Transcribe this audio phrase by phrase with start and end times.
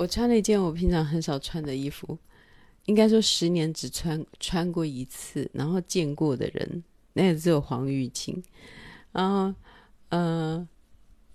[0.00, 2.16] 我穿了一件我平常很少穿的衣服，
[2.86, 6.82] 应该说十年只穿穿过一次，然后见过的人，
[7.12, 8.42] 那也只有黄玉清。
[9.12, 9.54] 然后，
[10.08, 10.66] 呃，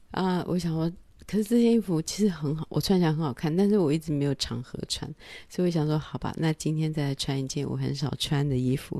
[0.09, 0.91] 啊，我想说，
[1.27, 5.07] 可是这件衣服其实很好，我穿起来很好看，但是我一直没有场合穿，
[5.47, 8.99] 所以我想说，好吧，那今天再来穿一件我很少穿的衣服。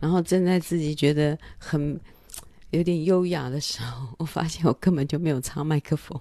[0.00, 2.00] 然后正在自己觉得很
[2.70, 6.20] 有点优雅的时候，我发现我根本就没有插麦克风，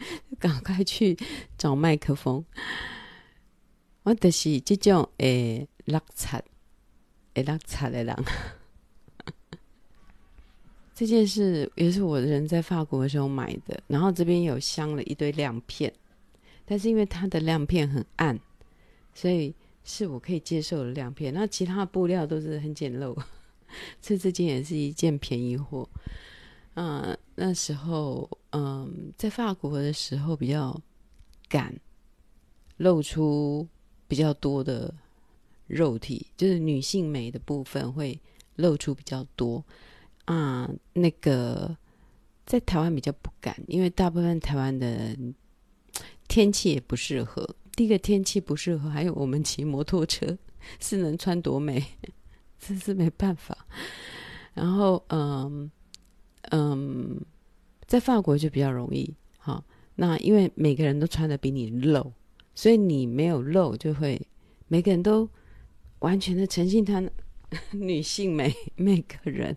[0.38, 1.16] 赶快去
[1.56, 2.44] 找麦克风。
[4.02, 6.42] 我就是这种诶，落差
[7.34, 8.16] 诶，落差的人。
[10.94, 15.92] 这件事也是我的人在法国的时候买的，然后这边有镶了一堆亮片，
[16.64, 18.36] 但是因为它的亮片很暗，
[19.14, 19.54] 所以
[19.84, 21.32] 是我可以接受的亮片。
[21.32, 23.14] 那其他布料都是很简陋，
[24.02, 25.88] 所以这件也是一件便宜货。
[26.80, 30.80] 嗯、那时候嗯，在法国的时候比较
[31.48, 31.74] 敢，
[32.76, 33.66] 露出
[34.06, 34.94] 比较多的
[35.66, 38.16] 肉体，就是女性美的部分会
[38.54, 39.64] 露出比较多。
[40.26, 41.76] 啊，那个
[42.46, 45.16] 在台湾比较不敢，因为大部分台湾的
[46.28, 47.56] 天气也不适合。
[47.74, 50.38] 第一个天气不适合，还有我们骑摩托车
[50.78, 51.84] 是能穿多美，
[52.60, 53.66] 这是没办法。
[54.54, 55.68] 然后，嗯
[56.50, 57.20] 嗯，
[57.86, 59.14] 在法国就比较容易。
[59.38, 59.64] 好，
[59.96, 62.12] 那因为每个人都穿的比你露，
[62.54, 64.20] 所以你没有露，就会
[64.66, 65.28] 每个人都
[66.00, 67.02] 完全的呈现她
[67.72, 69.56] 女性美，每个人。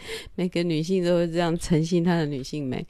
[0.36, 2.86] 每个女性都会这样呈现她的女性美。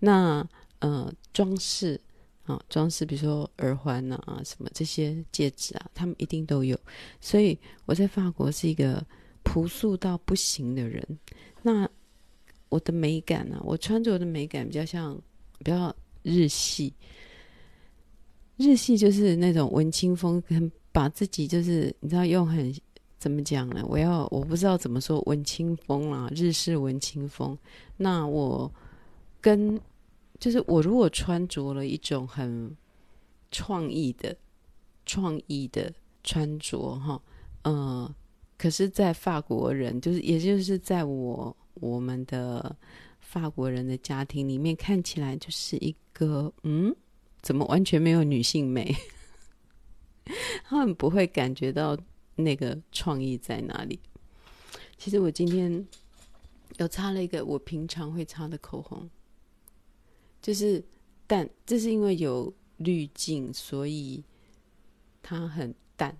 [0.00, 0.46] 那
[0.80, 1.98] 呃，装饰
[2.44, 6.78] 啊，装饰，比如说耳环呐啊，什么这些戒指啊，他们一定都有。
[7.18, 9.02] 所以我在法国是一个
[9.42, 11.02] 朴素到不行的人。
[11.62, 11.88] 那
[12.70, 13.62] 我的美感呢、啊？
[13.62, 15.14] 我穿着的美感比较像
[15.58, 16.94] 比较日系。
[18.56, 22.74] 日系就是那种文青风，很把自己就是你知道用很。
[23.18, 23.84] 怎么讲呢？
[23.86, 27.54] 我要我不知道怎么说文青风啊，日式文青风。
[27.98, 28.72] 那我
[29.42, 29.78] 跟
[30.38, 32.74] 就是我如果穿着了一种很
[33.50, 34.34] 创意的
[35.04, 35.92] 创意的
[36.24, 37.22] 穿着哈，
[37.64, 38.14] 呃，
[38.56, 42.76] 可是，在法国人就是也就是在我我们的
[43.20, 46.94] 法国人的家庭里面看起来就是一个嗯，
[47.42, 48.94] 怎么完全没有女性美？
[50.64, 51.98] 他们不会感觉到。
[52.36, 54.00] 那个创意在哪里？
[54.96, 55.86] 其实我今天
[56.78, 59.10] 有擦了一个我平常会擦的口红，
[60.40, 60.82] 就是，
[61.26, 64.24] 但这是因为有滤镜，所以
[65.20, 66.16] 它很淡。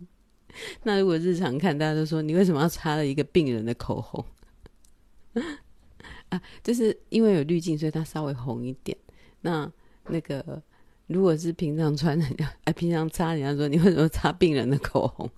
[0.84, 4.22] 那如果日常看，大家都说你为什么要擦了一个病人的口红？
[6.30, 8.96] 啊，就是因为有滤镜，所以它稍微红一点。
[9.40, 9.70] 那
[10.08, 10.62] 那个。
[11.08, 12.26] 如果是平常穿的，
[12.64, 15.30] 哎，平常擦，人家说你为什么擦病人的口红？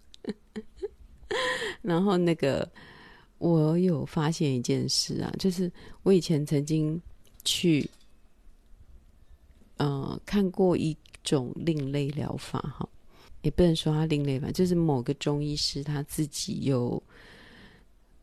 [1.80, 2.68] 然后那个，
[3.38, 5.70] 我有发现一件事啊，就是
[6.02, 7.00] 我以前曾经
[7.44, 7.88] 去，
[9.76, 12.88] 呃，看过一种另类疗法，哈，
[13.42, 17.00] 也不能说它另类吧，就是某个中医师他自己有，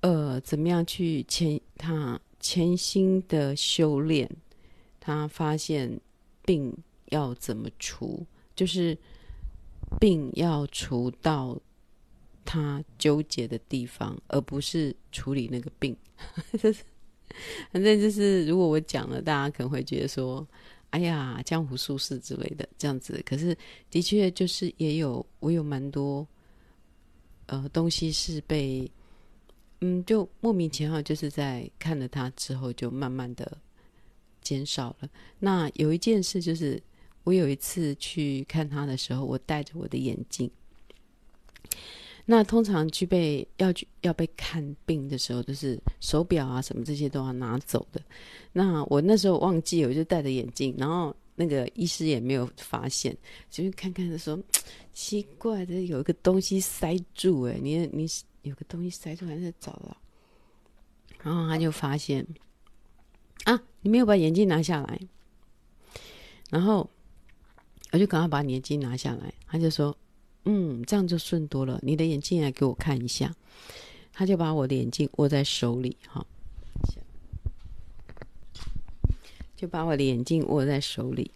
[0.07, 4.29] 呃，怎么样去潜他潜心的修炼，
[4.99, 5.99] 他发现
[6.45, 6.73] 病。
[7.09, 8.25] 要怎么除？
[8.53, 8.97] 就是
[9.97, 11.57] 病要除到
[12.43, 15.95] 他纠结的地方，而不是处理那个病。
[17.71, 20.45] 反正就是，如果我讲了，大家可能会觉得说
[20.91, 23.57] ：“哎呀，江湖术士之类的这样子。”可是，
[23.89, 26.27] 的确就是也有我有蛮多
[27.45, 28.91] 呃东西是被
[29.81, 33.57] 嗯，就莫名其妙，就是在看了他之后，就慢慢的
[34.41, 35.09] 减少了。
[35.39, 36.81] 那有一件事就是。
[37.23, 40.49] 我有一次去看他的时候，我戴着我的眼镜。
[42.23, 48.01] 那通常去被要去要被看病的时候，就是手表啊什么这些都要拿走的。
[48.53, 53.13] 那我那时候忘记，我就戴着眼镜，然后那个医师也没有发现，
[53.51, 54.41] 就是看看的说
[54.93, 58.07] 奇怪的，有一个东西塞住，哎，你你
[58.47, 59.97] 有个东西塞住，还是找到？
[61.23, 62.25] 然后他就发现
[63.43, 64.99] 啊，你没有把眼镜拿下来，
[66.49, 66.89] 然后。
[67.93, 69.97] 我就赶快把你眼镜拿下来，他就说
[70.43, 71.79] ：“嗯，这样就顺多了。
[71.81, 73.33] 你的眼镜来给我看一下。”
[74.11, 76.23] 他就把我的眼镜握在手里，哈，
[79.55, 81.31] 就把我的眼镜握在手里，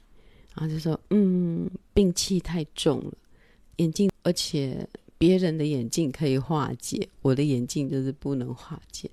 [0.54, 3.14] 然后就说：“嗯，病气太重了，
[3.78, 4.86] 眼镜，而且
[5.22, 9.10] 别人的眼镜可以化解，我的眼镜就是不能化解。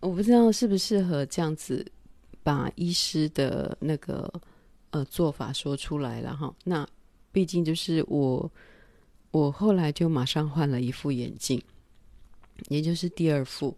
[0.00, 1.86] 我不知道适不适合这样子
[2.42, 4.28] 把医师的那个。”
[4.92, 6.52] 呃做法说出来了哈。
[6.64, 6.84] 那
[7.30, 8.50] 毕竟就是我，
[9.30, 11.62] 我后来就马上换了一副眼镜，
[12.66, 13.76] 也就是第二副。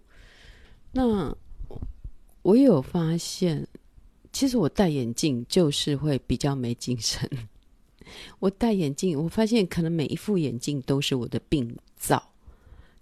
[0.91, 1.37] 那
[2.41, 3.69] 我有发现，
[4.33, 7.31] 其实我戴眼镜就是会比较没精神。
[8.39, 12.23] 我戴眼镜，我发现可能每一副眼镜都是我的病灶，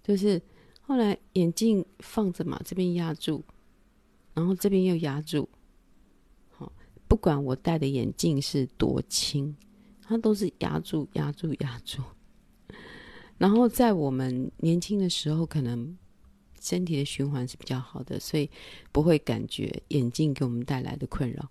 [0.03, 0.41] 就是
[0.81, 3.43] 后来眼镜放着嘛，这边压住，
[4.33, 5.47] 然后这边又压住，
[6.49, 6.71] 好，
[7.07, 9.55] 不管我戴的眼镜是多轻，
[10.03, 12.01] 它都是压住、压住、压住。
[13.37, 15.97] 然后在我们年轻的时候，可能
[16.61, 18.47] 身体的循环是比较好的，所以
[18.91, 21.49] 不会感觉眼镜给我们带来的困扰。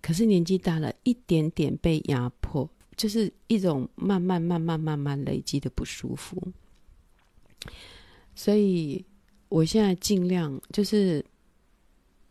[0.00, 6.40] 可是年纪大了，一点点被压迫，就是一种慢慢、慢慢、慢慢累积的不舒服。
[8.34, 9.04] 所以
[9.48, 11.24] 我现在尽量就是，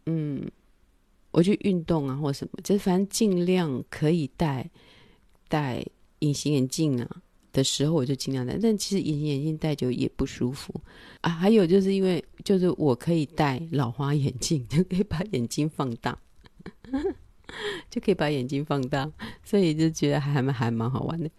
[0.06, 0.50] 嗯，
[1.32, 4.70] 我去运动啊，或什么，就是反正尽量可以戴
[5.50, 5.86] 戴
[6.20, 7.22] 隐形眼镜啊
[7.52, 8.58] 的时候，我就尽量戴。
[8.58, 10.74] 但其实隐形眼镜戴久也不舒服
[11.22, 11.30] 啊。
[11.30, 16.18] 还有就是因为，就是我可以戴老花眼镜，就可以把眼睛放大。
[17.90, 19.12] 就可以把眼睛放大，
[19.44, 21.30] 所以就觉得还蛮还蛮好玩的。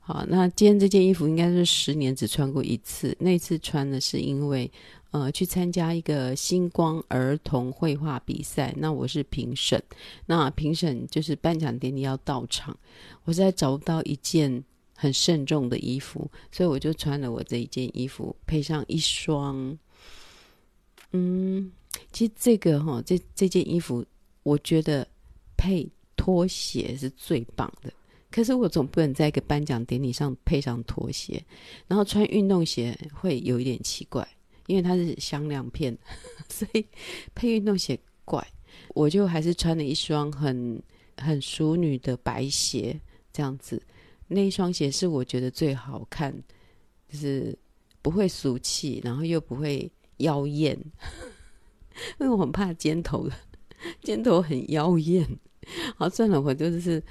[0.00, 4.70] 好，那今天这件衣服应该是十年只穿过一次，那次穿的是因为
[5.10, 9.82] 呃去参加一个星光儿童绘画比赛，那我是评审，
[10.26, 12.78] 那评审就是颁奖典礼要到场，
[13.24, 14.62] 我实在找不到一件
[14.94, 19.76] 很慎重的衣服，所以我就穿了我这一件衣服，配上一双，
[21.10, 21.72] 嗯，
[22.12, 24.06] 其实这个哈，这这件衣服
[24.44, 25.04] 我觉得。
[25.56, 27.92] 配拖鞋是最棒的，
[28.30, 31.42] 可是我总不能在一个颁奖典礼上配上拖鞋，
[31.86, 34.26] 然后穿运动鞋会有一点奇怪，
[34.66, 35.96] 因为它是镶亮片，
[36.48, 36.84] 所以
[37.34, 38.46] 配运动鞋怪。
[38.94, 40.82] 我就还是穿了一双很
[41.16, 42.98] 很淑女的白鞋，
[43.32, 43.82] 这样子。
[44.28, 46.34] 那一双鞋是我觉得最好看，
[47.08, 47.56] 就是
[48.02, 50.78] 不会俗气，然后又不会妖艳，
[52.20, 53.34] 因为我很怕尖头的。
[54.02, 55.26] 尖头很妖艳，
[55.96, 57.02] 好算了，我就是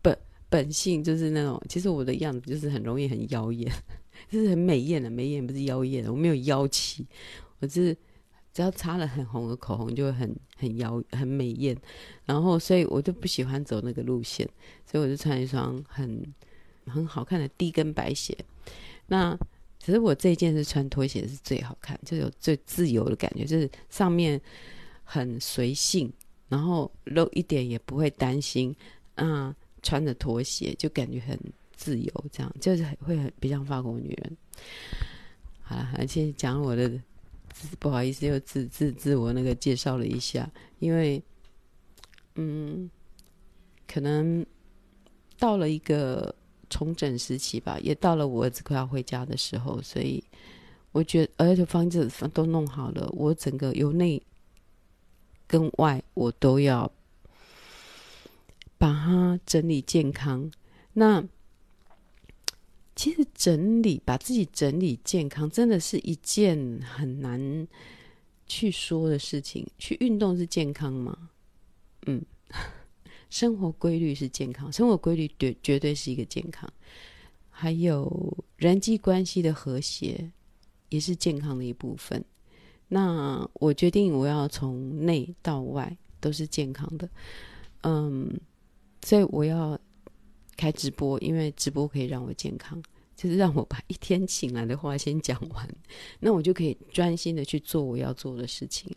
[0.00, 0.16] 本
[0.48, 3.70] 本性就是那种，其实我的样子就是很容易很妖艳，
[4.28, 7.06] 就是很美艳的，美艳不是妖艳的，我没有妖气，
[7.60, 7.96] 我就是
[8.52, 11.76] 只要擦了很红的口红就会很很妖很美艳，
[12.24, 14.48] 然后所以我就不喜欢走那个路线，
[14.84, 16.22] 所以我就穿一双很
[16.86, 18.36] 很好看的低跟白鞋。
[19.06, 19.38] 那
[19.78, 24.40] 其实我这件是穿拖鞋是最好看，就有最自由的感觉，就是上面。
[25.04, 26.10] 很随性，
[26.52, 28.76] 然后露一点也不会担心，
[29.14, 31.38] 啊，穿着拖鞋就感觉很
[31.74, 34.36] 自由，这样就是会很比较法国女人。
[35.62, 36.92] 好了，而且讲我的，
[37.78, 40.46] 不好意思，又自自自我那个介绍了一下，
[40.78, 41.22] 因为，
[42.34, 42.90] 嗯，
[43.88, 44.44] 可能
[45.38, 46.34] 到了一个
[46.68, 50.22] 重整时期吧，也到了我儿子快要回家的时候，所以
[50.92, 54.22] 我觉得，而且房子都弄好了，我整个由内。
[55.52, 56.90] 跟外我都要
[58.78, 60.50] 把它整理健康。
[60.94, 61.22] 那
[62.96, 67.68] 其实整理，把自己整理健康，真的是一件很难
[68.46, 69.66] 去说的事情。
[69.78, 71.28] 去运动是健康吗？
[72.06, 72.24] 嗯，
[73.28, 76.66] 生活规律是健康，生活规律绝绝对是一个健康。
[77.50, 80.30] 还有人际关系的和谐
[80.88, 82.24] 也是健康的一部分。
[82.94, 87.08] 那我决定，我要从内到外都是健康的，
[87.84, 88.38] 嗯，
[89.02, 89.78] 所以我要
[90.58, 92.82] 开直播，因为直播可以让我健康，
[93.16, 95.66] 就是让我把一天醒来的话先讲完，
[96.20, 98.94] 那我就可以专心的去做我要做的事情。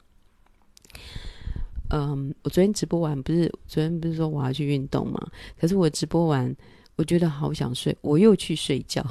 [1.92, 5.32] 嗯，我昨天直播完，不是昨天不是说我要去运动吗？
[5.58, 6.54] 可是我直播完，
[6.98, 9.02] 我觉得好想睡，我又去睡觉，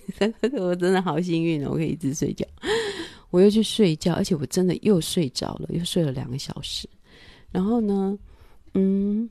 [0.60, 2.44] 我真的好幸运哦，我可以一直睡觉。
[3.30, 6.88] 我又去睡觉，而且我真的又睡着了，又睡了两个小时。
[7.50, 8.18] 然后呢，
[8.74, 9.28] 嗯，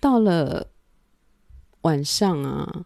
[0.00, 0.66] 到了
[1.82, 2.84] 晚上啊，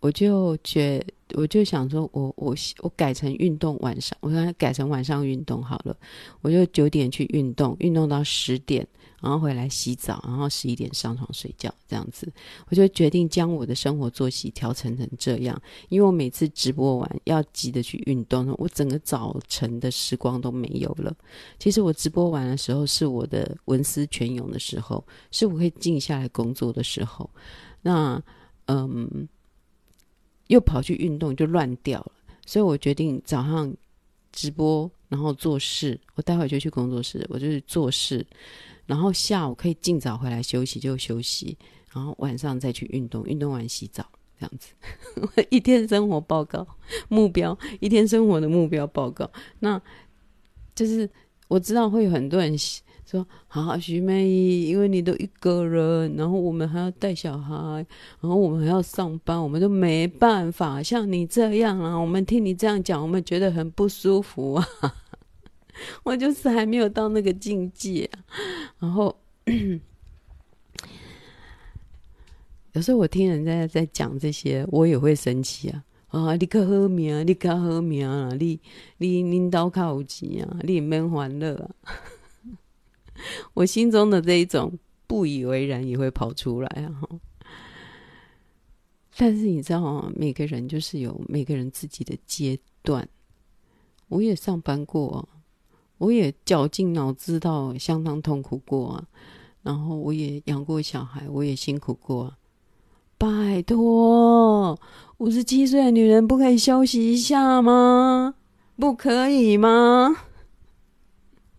[0.00, 1.04] 我就觉，
[1.34, 5.96] 我就想说我，我我改成运动晚上，我想改成晚上运动好了。
[6.40, 8.86] 我就九点去运动，运动到十点。
[9.20, 12.32] 然后回来洗澡，然后十一点上床睡觉，这样子，
[12.68, 15.60] 我就决定将我的生活作息调成成这样。
[15.88, 21.14] 因为我每次直播完要急着去运动，我整个早晨的时光都没有了。
[21.58, 27.28] 其实我直播完的时候是我的文思泉涌的时候，是我可以静下来工作的时候。
[27.82, 28.22] 那
[28.66, 29.28] 嗯，
[30.46, 32.12] 又跑去运动就乱掉了，
[32.46, 33.72] 所以我决定早上
[34.32, 36.00] 直播，然后做事。
[36.14, 38.24] 我待会就去工作室，我就是做事。
[38.90, 41.56] 然后下午可以尽早回来休息就休息，
[41.94, 44.04] 然后晚上再去运动，运动完洗澡
[44.36, 44.74] 这样子。
[45.48, 46.66] 一天生活报告
[47.08, 49.30] 目标，一天生活的目标报告，
[49.60, 49.80] 那
[50.74, 51.08] 就是
[51.46, 52.58] 我知道会有很多人。
[53.06, 57.54] 说好，徐妹，因为你都一个人，然后我们还要带小孩，
[58.20, 61.96] 然后我们还要上班，我们都没办法像你这样啊。
[61.96, 64.64] 我们听你这样讲，我们觉得很不舒服啊。
[66.04, 68.24] 我就是还没有到那个境界啊。
[68.78, 69.14] 然后
[72.72, 75.84] 有时候我听人家在讲这些，我也会生气啊。
[76.08, 78.30] 啊，你可好命，你可好命啊！
[78.38, 78.60] 你
[78.98, 81.70] 你领导靠有钱啊，你免欢乐啊。
[83.54, 87.00] 我心中的这一种不以为然也会跑出来啊！
[89.16, 90.12] 但是你知道吗？
[90.16, 93.08] 每个人就是有每个人自己的阶段。
[94.08, 95.28] 我也上班过，
[96.00, 99.04] 我也绞尽脑汁到相当痛苦过啊。
[99.62, 102.34] 然后我也养过小孩，我也辛苦过。
[103.18, 104.78] 拜托，
[105.18, 108.34] 五十七岁的女人不可以休息一下吗？
[108.76, 110.16] 不可以吗？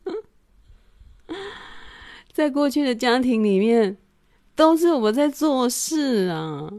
[2.34, 3.98] 在过去的家庭里面，
[4.56, 6.74] 都是我在做事啊，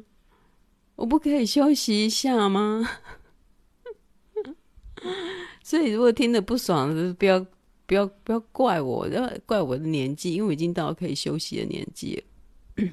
[0.96, 2.84] 我不可以休息一下吗？
[5.62, 7.46] 所以如果听得不爽，就不要
[7.92, 12.88] 不要不要怪我，要怪我的年纪，因为我已经到了可以休息的年纪了。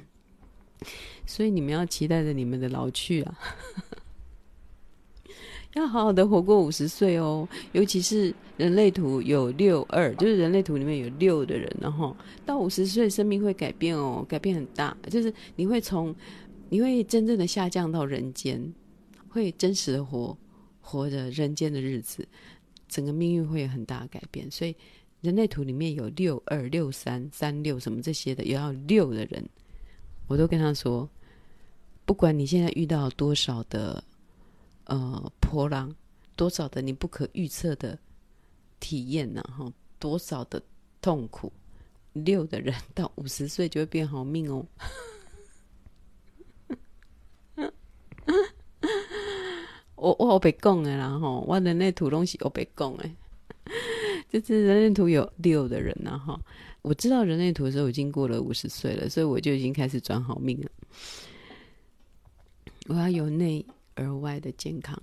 [1.24, 3.38] 所以你们要期待着你们的老去啊。
[5.72, 12.14] 要好好的活过五十岁哦，尤其是人类图有六二，就是人类图里面有六的人，然后
[12.44, 16.14] 到五十岁，生命会改变哦，改变很大，就是你会从，
[16.68, 18.70] 你会真正的下降到人间，
[19.30, 20.36] 会真实的活，
[20.82, 22.28] 活着人间的日子，
[22.90, 24.50] 整个命运会有很大的改变。
[24.50, 24.76] 所以
[25.22, 29.42] 人类图里面有六二、六三、三六什么这些的，也要六的人，
[30.26, 31.08] 我都跟他说，
[32.04, 34.04] 不管你现在遇到多少的。
[34.86, 35.94] 呃，波浪
[36.34, 37.96] 多少的你不可预测的
[38.80, 39.40] 体验呢？
[39.56, 40.60] 哈，多少的
[41.00, 41.52] 痛苦，
[42.12, 44.66] 六的人到五十岁就会变好命哦。
[50.00, 53.08] 我我被讲的啦，哈，我人类图东西我被讲的，
[54.28, 56.40] 就是人类图有六的人呢，哈，
[56.82, 60.70] 我知道人类图的时候已经过了五十岁了，所以我就已经开始转好命了。
[62.88, 63.64] 我要由内。
[63.96, 64.98] 而外的健康，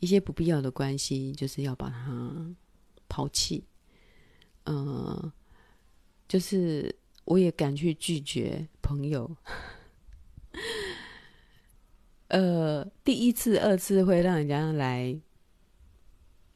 [0.00, 2.54] 一些不必要的关系，就是要把它
[3.08, 3.62] 抛弃。
[4.64, 5.32] 呃，
[6.26, 6.92] 就是
[7.24, 9.30] 我也敢去拒绝朋友。
[12.30, 15.16] 呃，第一次、二次会让人家来，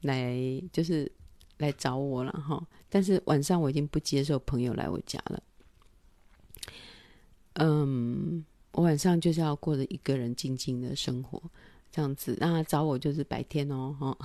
[0.01, 0.37] 来
[0.73, 1.11] 就是
[1.59, 2.67] 来找我了哈。
[2.89, 5.43] 但是晚上我已经不接受朋友来我家了。
[7.55, 8.45] 嗯。
[8.77, 11.41] 我晚上就是要过着一个人静静的生活，
[11.93, 12.37] 这样子。
[12.41, 14.19] 那找我就是白天哦，哈，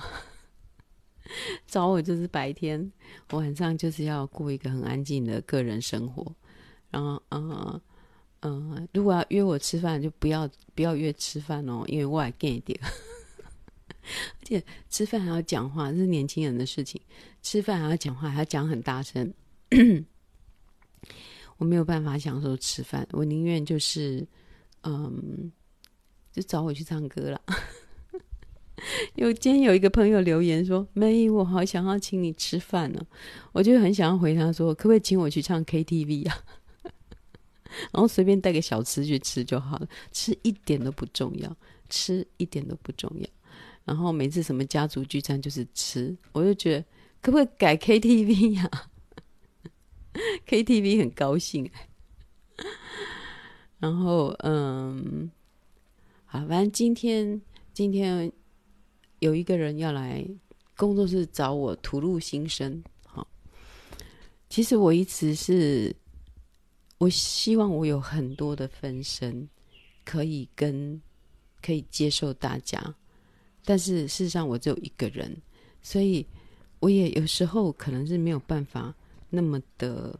[1.68, 2.90] 找我就是白天。
[3.30, 6.34] 我晚上就是要过一个很安静的个人生活。
[6.90, 7.80] 然后，嗯
[8.40, 12.78] 嗯，如果要约我吃饭，就不要不要约吃饭哦，因为我还 gay 一点。
[14.02, 17.00] 而且吃饭还要讲话，这是年轻人的事情。
[17.42, 19.32] 吃饭还要讲话，还要讲很大声。
[21.58, 24.26] 我没有办法享受吃饭，我宁愿就是。
[24.82, 25.52] 嗯，
[26.32, 27.42] 就找我去唱歌了。
[29.14, 33.06] 有今天有一个朋友留言说：“妹，我好想要请你吃饭呢。”
[33.52, 36.38] 我就很想要回他说：“可不可以请我去唱 KTV 啊？”
[37.92, 41.56] 然后随便带个小吃去吃就好了，吃一点都不重要，
[41.88, 43.26] 吃一点都不重要。
[43.84, 46.84] 然后每次什么家族聚餐就是吃，我就觉得
[47.20, 48.70] 可不可以改 KTV 呀
[50.46, 51.70] ？KTV 很高兴。
[53.78, 55.30] 然后，嗯，
[56.26, 57.40] 好，反正今天
[57.72, 58.30] 今天
[59.20, 60.28] 有一个人要来
[60.76, 62.84] 工作室找我吐露心声。
[63.06, 63.26] 好，
[64.50, 65.96] 其实我一直是，
[67.00, 69.48] 我希望我有很多的分身
[70.04, 71.00] 可以跟
[71.60, 72.94] 可以接受大家，
[73.64, 75.34] 但是事实上我只有一个人，
[75.82, 76.24] 所以
[76.78, 78.94] 我也有时候可能是没有办法
[79.30, 80.14] 那么的，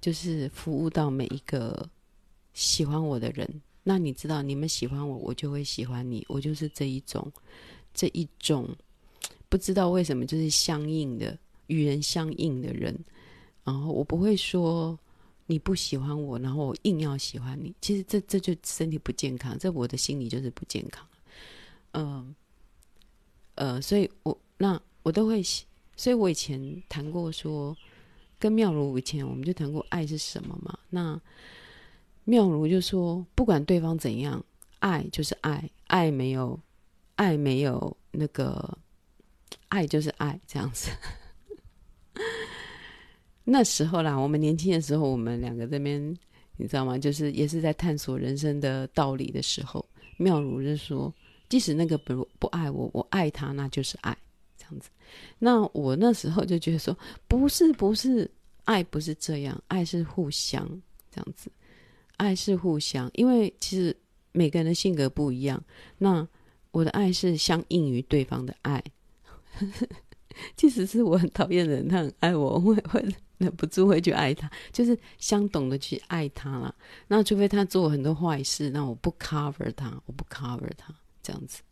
[0.00, 1.90] 就是服务到每一个。
[2.56, 6.24] 喜欢我的人，那你知道，你们喜欢我，我就会喜欢你。
[6.28, 7.28] 我就是这一种，
[7.92, 8.68] 这一种
[9.48, 11.36] 不知道为什么就是相应的，
[11.66, 12.96] 与人相应的人。
[13.64, 14.96] 然后我不会说
[15.46, 17.74] 你不喜欢我，然后我硬要喜欢你。
[17.80, 21.06] 其实这这就身体不健康，这我的心里就是不健康。
[21.92, 22.34] 嗯
[23.54, 25.42] 呃，呃，所以我那我都会
[25.96, 27.76] 所以我以前谈过说，
[28.38, 30.78] 跟妙如以前我们就谈过爱是什么嘛。
[30.90, 31.20] 那
[32.24, 34.44] 妙如就说，不管对方怎样，
[34.78, 36.58] 爱就是爱，爱没有，
[37.16, 38.78] 爱没有那个，
[39.68, 40.90] 爱就是爱，这样子。
[43.44, 46.00] 那时候啦，我们年轻的时候，我们两个这边，
[46.56, 46.96] 你知道吗？
[46.96, 49.84] 就是也是在探索人生的道理的时候，
[50.16, 51.12] 妙如就说，
[51.48, 54.16] 即使那个不不爱我，我爱他，那就是爱，
[54.56, 54.88] 这样子。
[55.38, 56.96] 那我那时候就觉得说，
[57.28, 58.30] 不是不是，
[58.64, 60.66] 爱不是这样，爱是互相
[61.10, 61.50] 这样子，
[62.16, 63.94] 爱是互相，因为其实
[64.32, 65.62] 每个人的性格不一样，
[65.98, 66.26] 那
[66.70, 68.82] 我的爱是相应于对方的爱。
[70.56, 73.04] 即使是我很讨厌的人，他很爱我，我会会
[73.44, 76.74] 忍 不住会去爱他，就是相懂的去爱他了。
[77.06, 81.62] 那除非他做很多坏事，那我不 cover 他，我不 cover 他这样子。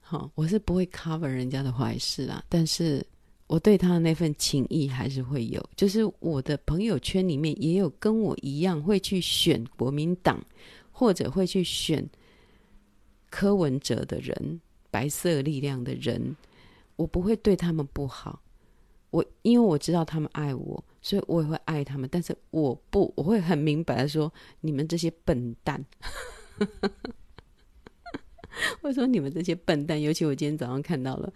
[0.00, 3.06] 好，我是不会 cover 人家的坏事啊，但是
[3.46, 5.62] 我对他的那份情谊还是会有。
[5.76, 10.42] 就是我的朋友圈里面也有跟我一样会去选国民党，
[10.90, 12.08] 或者会去选
[13.30, 16.34] 柯文哲的人，白色力量的人。
[16.96, 18.42] 我不会对他们不好，
[19.10, 22.08] 我因为我知道他们爱我，所以我也会爱他们。
[22.12, 25.84] 但是我不，我会很明白的说，你们这些笨蛋，
[28.82, 30.00] 我说你们这些笨蛋。
[30.00, 31.32] 尤其我今天早上看到了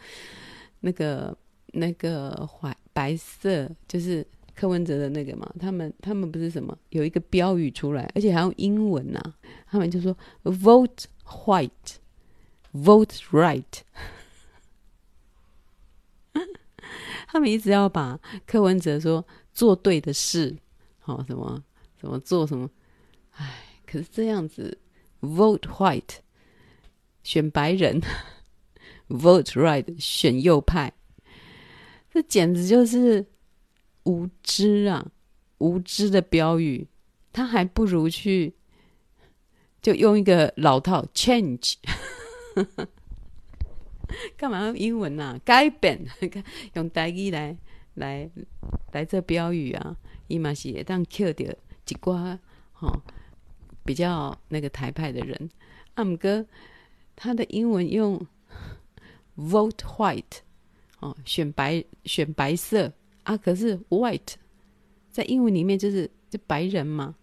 [0.80, 1.36] 那个
[1.72, 9.34] 那个白白色，就是柯文哲的那个嘛，他们他们不是什么有一个标语出来，而且还用英文呐、
[9.66, 10.14] 他们就说
[10.44, 11.96] “Vote white,
[12.74, 13.80] vote right”。
[17.32, 20.54] 他们一直要把柯文哲说做对的事，
[20.98, 21.64] 好什么
[21.98, 22.68] 什么做什么，
[23.30, 24.78] 哎，可是这样子
[25.22, 26.16] ，vote white
[27.22, 28.02] 选白人
[29.08, 30.92] ，vote right 选右派，
[32.10, 33.24] 这简直就是
[34.02, 35.10] 无知啊！
[35.56, 36.86] 无知的标语，
[37.32, 38.52] 他还不如去
[39.80, 41.76] 就用一个老套 change。
[44.36, 45.38] 干嘛用英文啊？
[45.44, 46.04] 改变，
[46.74, 47.56] 用台语来
[47.94, 48.30] 来
[48.92, 49.96] 来这标语啊！
[50.28, 51.52] 伊嘛是会当 Q 掉
[51.88, 52.38] 一挂
[52.72, 53.02] 吼
[53.84, 55.50] 比较那个台派的人。
[55.94, 56.46] 阿姆哥
[57.14, 58.24] 他的英文用
[59.36, 60.38] vote white
[61.00, 62.92] 哦，选白选白色
[63.24, 64.34] 啊，可是 white
[65.10, 67.14] 在英文里面就是就白人嘛，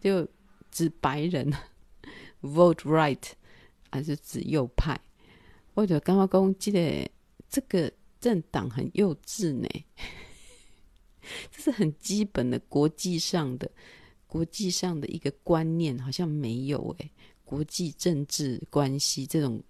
[0.00, 0.26] 就
[0.70, 1.52] 指白人。
[2.42, 3.22] vote right
[3.90, 5.00] 还是指右派。
[5.76, 7.10] 我就感觉讲，这个
[7.50, 9.68] 这个政党很幼稚呢，
[11.52, 13.70] 这是很基本的国际上的
[14.26, 17.10] 国际上的一个观念，好像没有诶，
[17.44, 19.62] 国际政治关系这种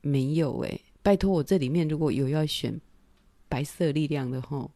[0.00, 2.80] 没有诶，拜托我这里面如果有要选
[3.48, 4.70] 白色力量的话，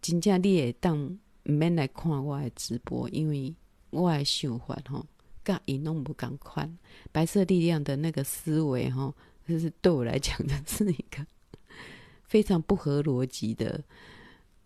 [0.00, 3.54] 真正你也当免来看我的直播，因为
[3.90, 5.06] 我的想法吼。
[5.44, 6.68] 噶一弄不赶快，
[7.10, 9.12] 白色力量的那个思维哈，
[9.48, 11.26] 就是对我来讲的是一个
[12.24, 13.82] 非常不合逻辑的。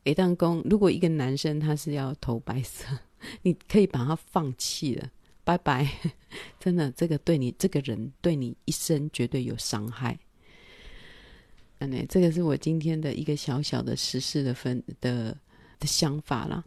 [0.05, 2.85] 诶，当公，如果一个男生他是要投白色，
[3.43, 5.11] 你可以把他放弃了，
[5.43, 5.91] 拜拜。
[6.61, 10.19] 真的，这个对你这个人对你一生绝对有伤害。
[11.79, 15.37] 嗯，这个是我今天的一个小小的实事的分的
[15.81, 16.65] 的想法啦。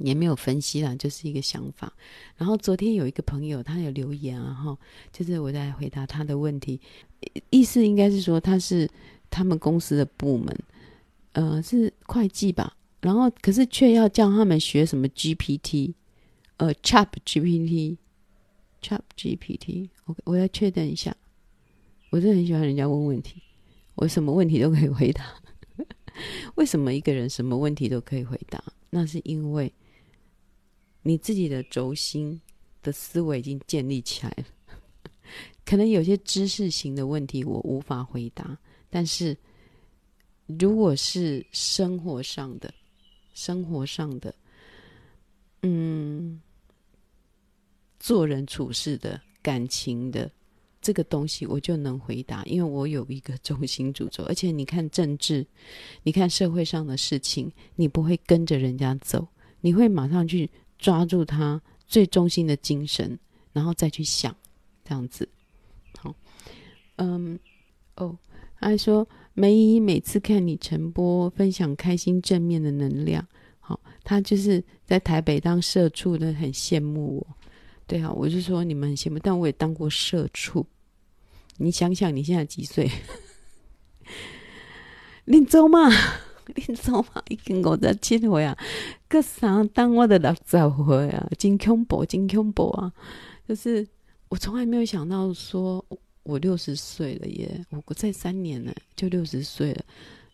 [0.00, 1.92] 也没有分析啦，就是一个想法。
[2.36, 4.78] 然后昨天有一个朋友，他有留言啊，哈，
[5.12, 6.80] 就是我在回答他的问题，
[7.50, 8.88] 意思应该是说他是
[9.30, 10.58] 他们公司的部门，
[11.32, 12.76] 呃，是会计吧。
[13.00, 15.94] 然后可是却要叫他们学什么 GPT，
[16.56, 19.88] 呃，Chat GPT，Chat GPT。
[20.04, 21.16] 我我要确认一下，
[22.10, 23.42] 我是很喜欢人家问问题，
[23.94, 25.24] 我什么问题都可以回答。
[26.56, 28.62] 为什么一个人什么问题都可以回答？
[28.90, 29.72] 那是因为。
[31.02, 32.40] 你自己的轴心
[32.82, 34.44] 的思维已经建立起来了，
[35.64, 38.58] 可能有些知识型的问题我无法回答，
[38.90, 39.36] 但是
[40.46, 42.72] 如果是生活上的、
[43.34, 44.34] 生活上的，
[45.62, 46.40] 嗯，
[48.00, 50.30] 做人处事的感情的
[50.80, 54.24] 这个东西，我就能回答，因为我有一个中心主轴。
[54.24, 55.46] 而且你看政治，
[56.02, 59.26] 你看社会上的事情，你不会跟着人家走，
[59.60, 60.50] 你会马上去。
[60.78, 63.18] 抓住他最中心的精神，
[63.52, 64.34] 然后再去想，
[64.84, 65.28] 这样子。
[65.98, 66.14] 好，
[66.96, 67.38] 嗯，
[67.96, 68.16] 哦，
[68.60, 73.26] 他还说梅姨每次看你晨播分享开心正面的能量，
[73.60, 77.26] 好，他就是在台北当社畜的，很羡慕我。
[77.86, 80.66] 对啊，我就说你们很羡慕，但我也当过社畜。
[81.56, 82.88] 你想想你现在几岁？
[85.26, 85.90] 恁走嘛，
[86.54, 88.56] 恁走嘛，已经五十七岁啊，
[89.08, 92.92] 个三当我的六十岁啊，真恐怖，真恐怖啊！
[93.48, 93.86] 就是
[94.28, 95.84] 我从来没有想到说
[96.22, 99.84] 我六十岁了耶，我再三年呢就六十岁了。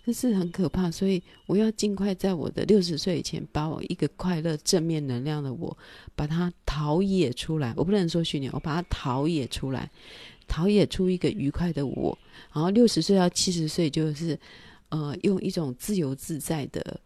[0.05, 5.75] 这是很可怕，所以我要尽快在我的六十岁以前，把我一个快乐、正面能量的我，
[6.15, 7.73] 把它陶冶出来。
[7.75, 9.91] 我不能说训练，我把它陶冶出来，
[10.47, 12.19] 陶冶出一个愉快的我。
[12.53, 14.39] 然后六十岁到七十岁，就是
[14.91, 17.01] 呃，用一种自由自在的、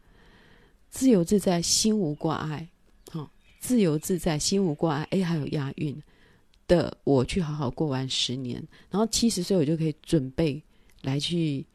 [0.90, 2.68] 自由自在、心无挂碍，
[3.10, 5.08] 好、自由自在、心无挂碍。
[5.10, 6.02] 哎，还有押韵
[6.66, 8.66] 的，我去好好过完十年。
[8.90, 10.62] 然后七十岁，我就可以准备
[11.02, 11.66] 来去，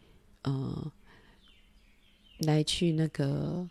[0.43, 0.91] 呃。
[2.39, 3.69] 来去那个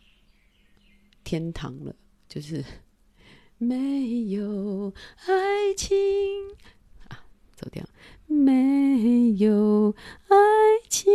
[1.25, 1.95] 天堂了，
[2.27, 2.65] 就是
[3.59, 4.91] 没有
[5.27, 5.95] 爱情
[7.09, 7.85] 啊，走掉，
[8.27, 9.95] 没有
[10.29, 10.37] 爱
[10.89, 11.13] 情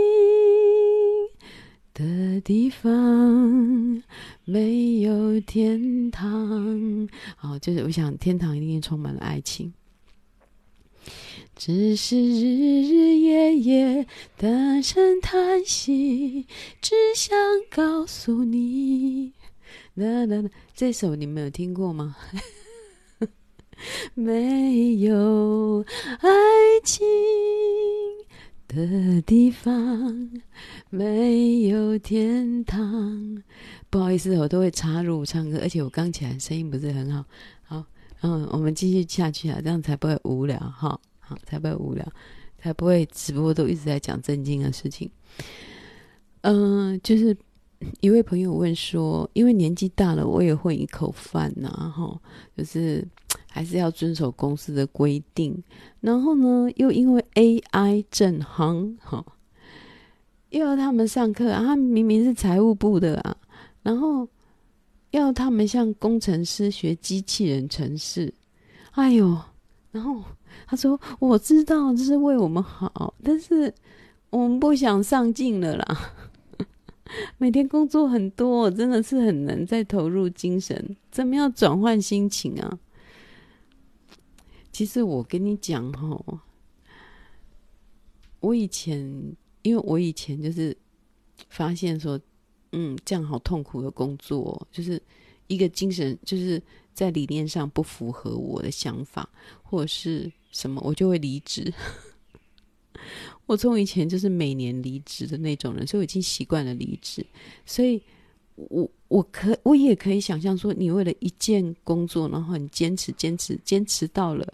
[1.97, 4.03] 的地方
[4.45, 7.09] 没有天堂。
[7.41, 9.73] 哦，就是我想天堂一定充满了爱情。
[11.55, 14.05] 只是日日夜夜
[14.37, 16.45] 的声叹息，
[16.79, 17.35] 只想
[17.71, 19.31] 告诉你，
[19.95, 22.15] 啦啦啦，这首你们有听过吗？
[24.13, 25.83] 没有
[26.19, 26.29] 爱
[26.83, 27.07] 情
[28.67, 30.29] 的地方，
[30.89, 33.41] 没有天堂。
[33.89, 37.23] 不好意思，我都会插入唱歌，而且我刚起来声音不是很好。
[37.63, 37.83] 好，
[38.21, 40.99] 嗯，我们继续下去啊，这样才不会无聊哈。
[41.19, 42.05] 好，才不会无聊，
[42.57, 45.09] 才不会直播都一直在讲正经的事情。
[46.41, 47.35] 嗯、就是
[48.01, 52.19] 一位朋友问说，因为年纪大了，我也混一口饭呐，哈，
[52.55, 53.05] 就是
[53.57, 55.63] 还是要遵守公司的规定。
[55.99, 59.25] 然后呢，又因为 AI 正行，哈，
[60.51, 63.35] 又要他们上课啊，他明明是财务部的啊，
[63.81, 64.27] 然后
[65.09, 68.31] 要他们像工程师学机器人程式，
[68.91, 69.35] 哎呦，
[69.91, 70.21] 然后。
[70.65, 73.71] 他说：“我知道这是为我们好，但是
[74.31, 76.13] 我们不想上进了啦。
[77.37, 80.95] 每天工作很多，真的是很难再投入精神。
[81.11, 82.79] 怎么样转换心情啊？
[84.77, 86.39] 其实我跟你讲哈，
[88.39, 88.99] 我以前
[89.63, 90.77] 因为我以前就是
[91.49, 92.19] 发现说，
[92.73, 95.01] 嗯，这样好痛苦的工作，就是
[95.47, 96.61] 一个精神就是
[96.93, 99.27] 在理念上不符合我的想法，
[99.63, 101.73] 或者是。”什么我就会离职。
[103.47, 107.25] 我从以前就是每年离职的那种人，所以我已经习惯了离职。
[107.65, 107.99] 所以
[108.57, 114.53] 我我可我也可以想象说，你为了一件工作，然后你坚持、坚持、坚持到了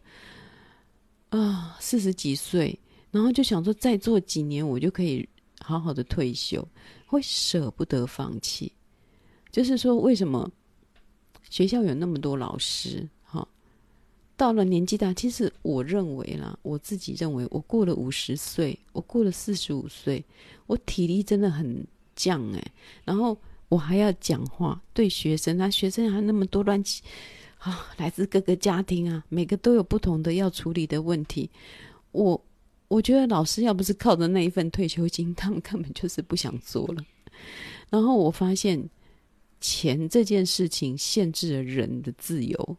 [1.30, 2.78] 啊四十几岁，
[3.12, 5.28] 然后就想说再做几年，我就可以
[5.60, 6.68] 好好的退休，
[7.08, 8.72] 会舍不得放弃。
[9.52, 10.52] 就是说，为什么
[11.50, 13.48] 学校有那么多老师哈？
[14.36, 20.24] 到了年纪大，其实我认为啦，我自己认为，我过了五十岁，我过了四十五岁，
[20.68, 21.86] 我体力真的很
[22.16, 22.72] 降哎。
[23.06, 23.38] 然后
[23.73, 27.01] 我还要讲话，对学生，那学生还那么多乱七
[27.57, 31.49] 啊，来自各个家庭啊，每个都有不同的要处理的问题。
[32.12, 32.39] 我
[32.88, 37.03] 我觉得老师要不是靠着那一份退休金，他们根本就是不想做了。
[37.89, 38.88] 然后我发现，
[39.59, 42.77] 钱这件事情限制了人的自由。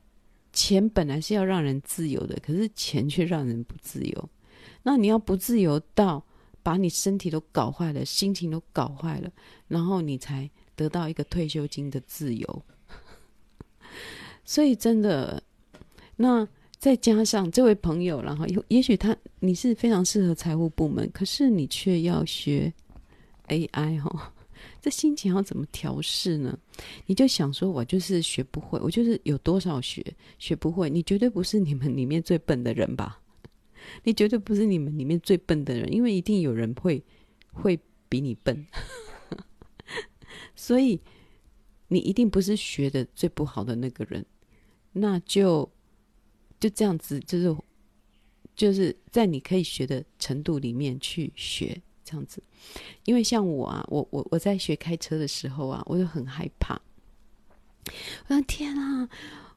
[0.53, 4.29] 钱本来是要让人自由的，可是钱却让人不自由。
[4.85, 6.25] 那你要不自由到
[6.63, 9.29] 把你身体都搞坏了，心情都搞坏了，
[9.67, 12.63] 然后你才得到一个退休金的自由。
[14.45, 15.43] 所以真的，
[16.17, 16.47] 那
[16.79, 22.73] 再加上这位朋友，然后也许他你是非常适合财务部门，可是你却要学
[23.49, 24.33] AI 哈。
[24.81, 26.59] 这心情要怎么调试呢？
[27.07, 30.05] 你就想说，我就是学不会，我就是有多少学
[30.39, 30.91] 学不会。
[30.91, 33.19] 你绝对不是你们里面最笨的人吧？
[34.03, 37.03] 你绝对不是你们里面最笨的人，因为一定有人会
[37.53, 38.67] 会比你笨。
[40.67, 40.99] 所以
[41.89, 44.25] 你一定不是学的最不好的那个人。
[44.93, 45.71] 那就
[46.59, 47.57] 就这样子，就是
[48.57, 51.83] 就是在你可以学的程度里面去学。
[52.07, 52.43] 这样子，
[53.07, 56.79] 因为像我啊，我我我在学开车的时候啊，我就很害怕。
[58.29, 59.09] 我说天啊，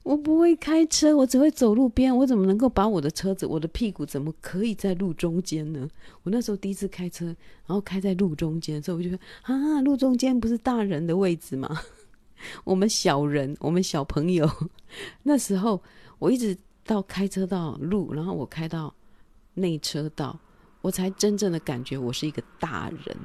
[0.08, 5.86] 我不会开车，我只会走路边，我怎么能够把我的车子，我的屁股怎么可以在路中间呢？
[6.24, 7.36] 我那时候第一次开车，然
[7.76, 11.82] 后开在路中间的时候，我就说啊，路中间不是大人的位置吗？
[12.64, 14.50] 我们小人，我们小朋友。
[15.24, 15.84] 那时候
[16.20, 18.96] 我一直到开车到路，然后我开到
[19.56, 20.40] 内车道。
[20.82, 23.18] 我才真正的感觉我是一个大人，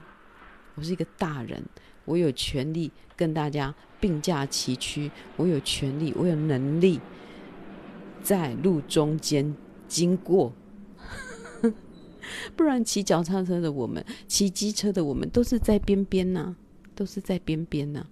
[0.75, 1.63] 我是一个大人，
[2.07, 7.01] 我有权利跟大家并驾齐驱，我有权利，我有能力
[8.21, 9.55] 在路中间
[9.87, 10.53] 经过。
[12.57, 16.53] 不然骑脚踏车的我们，骑机车的我们，都是在边边呐，
[16.97, 18.05] 都是在边边呐，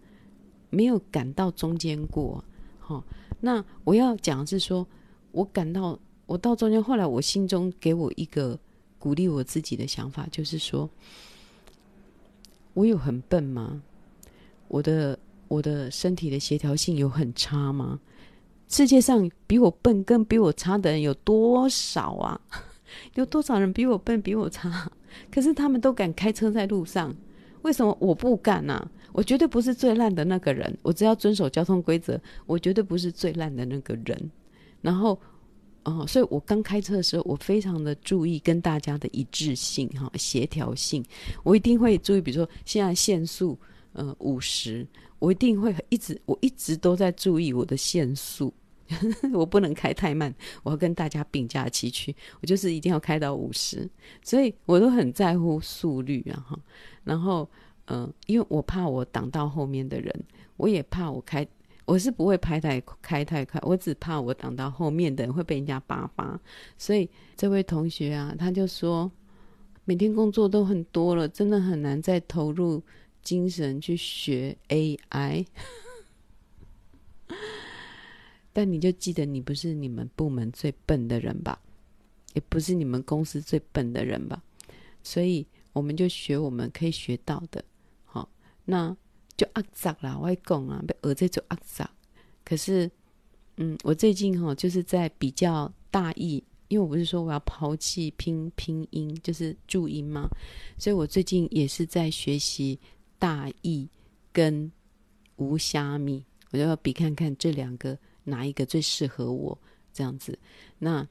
[0.70, 2.44] 没有赶到中间过。
[2.78, 3.04] 好，
[3.40, 4.86] 那我要讲的是说，
[5.32, 8.56] 我赶到我到中间，后来我心中给我一个
[8.96, 10.88] 鼓励我自己的想法，就是说，
[12.74, 13.82] 我有很笨吗？
[14.68, 15.18] 我的
[15.50, 17.98] 我的身体的协调性有很差吗？
[18.68, 22.40] 世界上比我笨跟比我差的人有多少啊？
[23.16, 24.88] 有多少人比我笨、比我差？
[25.28, 27.12] 可是他们都敢开车在路上，
[27.62, 28.90] 为什么我不敢呢、啊？
[29.12, 34.30] 我绝对不是最烂的那个人，我只要遵守交通规则，我绝对不是最烂的那个人。
[34.80, 35.20] 然后，
[35.82, 41.04] 哦，所以我刚开车的时候，我非常的注意跟大家的一致性、哈协调性，
[41.42, 43.58] 我一定会注意，比如说现在限速，
[43.92, 44.86] 呃，五十，
[45.18, 48.52] 我一定会一直，我一直都在注意我的限速。
[49.32, 53.88] 我不能开太慢，我要跟大家并驾齐驱，我就是一定要开到五十，
[54.20, 56.58] 所以我都很在乎速率啊哈。
[57.04, 57.48] 然后，
[57.84, 60.12] 嗯、呃，因为我怕我挡到后面的人，
[60.56, 61.46] 我也怕我开，
[61.84, 66.40] 我是不会拍太开太快，我只怕我挡到后面的人会被人家扒扒。
[66.76, 69.08] 所以这位同学啊，他就说，
[69.84, 72.82] 每天工作都很多了，真的很难再投入
[73.22, 75.46] 精神去学 AI。
[78.52, 81.60] 但你就记得，你不是你们部门最笨的人吧？
[82.34, 84.42] 也不是你们公司最笨的人吧？
[85.02, 87.64] 所以我们就学我们可以学到的，
[88.04, 88.28] 好，
[88.64, 88.96] 那
[89.36, 91.90] 就阿杂啦，我讲啊，被儿子就阿杂。
[92.44, 92.90] 可是，
[93.56, 100.28] 嗯，我最近哈就是在比较大意，因为我不是说我要抛弃拼拼音，就是注音吗，
[100.76, 102.78] 所以我最近也是在学习
[103.20, 103.88] 大意
[104.32, 104.72] 跟
[105.36, 107.96] 无虾米，我就要比看看这两个。
[108.24, 109.58] 哪一个最适合我？
[109.92, 110.38] 这样子，
[110.78, 111.08] 那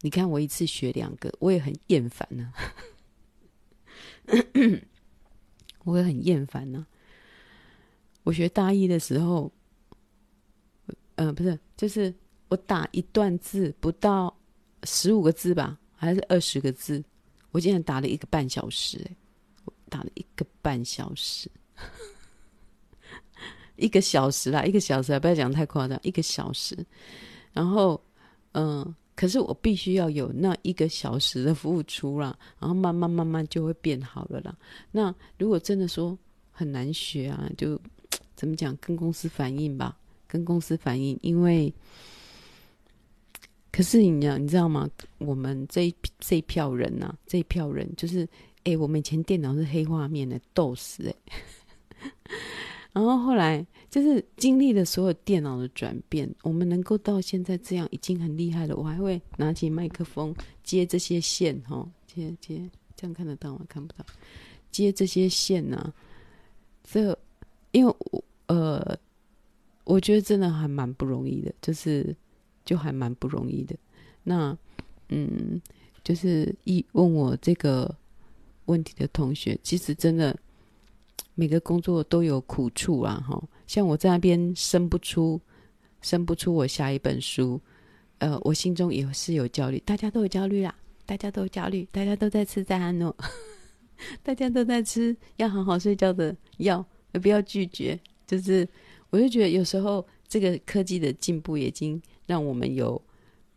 [0.00, 2.52] 你看我一次学两个，我也很厌烦呢。
[5.84, 6.86] 我也很厌烦呢。
[8.24, 9.50] 我学大一的时候，
[11.14, 12.12] 呃，不是，就是
[12.48, 14.36] 我打一段字不到
[14.82, 17.02] 十五个字吧，还是二十个字，
[17.52, 19.16] 我竟然打了一个半小时，哎，
[19.90, 21.50] 打了一个半小时。
[23.76, 26.76] 一个小时啦，一个小时啊，不要讲太夸张，一个小时。
[27.52, 28.00] 然后，
[28.52, 34.54] 嗯，可是我必须要有那一个小时的付出啦，然后慢慢慢慢就会变好了啦。
[34.92, 36.16] 那如果真的说
[36.50, 37.80] 很难学啊，就
[38.36, 41.18] 怎么讲，跟公司反映吧，跟公司反映。
[41.22, 41.72] 因为，
[43.72, 44.86] 可是你知道，你知道吗？
[45.16, 48.28] 我们这一这一票人呐、这一票人就是，
[48.64, 51.14] 哎，我们以前电脑是黑画面的，逗死哎。
[52.92, 58.74] 然后后来就是经历了所有电脑的转变，我们能够到现在这样已经很厉害了。
[58.76, 63.64] 我还会拿起麦克风接这些线，哈，接接，这样看得到吗？
[63.68, 64.04] 看不到，
[64.72, 65.94] 接这些线呢、啊？
[66.82, 67.16] 这
[67.70, 68.98] 因为我呃，
[69.84, 72.14] 我觉得真的还蛮不容易的，就是
[72.64, 73.76] 就还蛮不容易的。
[74.24, 74.56] 那
[75.10, 75.62] 嗯，
[76.02, 77.94] 就是一问我这个
[78.70, 80.34] 问题的同学，其实真的。
[81.36, 83.42] 每个工作都有苦处啊，哈！
[83.66, 85.40] 像我在那边生不出，
[86.02, 87.58] 生不出我下一本书，
[88.18, 90.74] 呃，我心中也是有焦虑，大家都有焦虑啦，
[91.06, 93.16] 大家都有焦虑，大家都在吃赞安诺，
[94.22, 97.98] 大家都在吃要好好睡觉的药，也不要拒绝。
[98.26, 98.68] 就是，
[99.08, 103.00] 我就觉得有时候这个科技的进步已经让我们有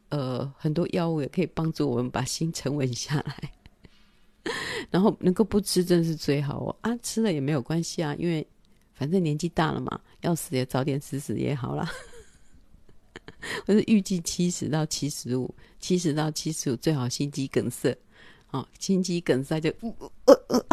[0.07, 3.51] 呃很多药物也可以帮助我们把心沉稳下来。
[4.91, 8.45] 然后能够不吃真是最好哦啊，吃了也没有关系啊，因为
[8.93, 11.89] 反正年纪大了嘛，要死也早点死死也好啦。
[13.65, 17.95] 我是预计七十到七十五，七十到七十五最好心肌梗塞，
[18.51, 20.65] 哦，心肌梗塞就呃呃呃，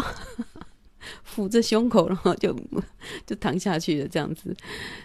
[1.25, 2.53] 抚着胸口，然后就
[3.25, 4.55] 就躺下去了这样子。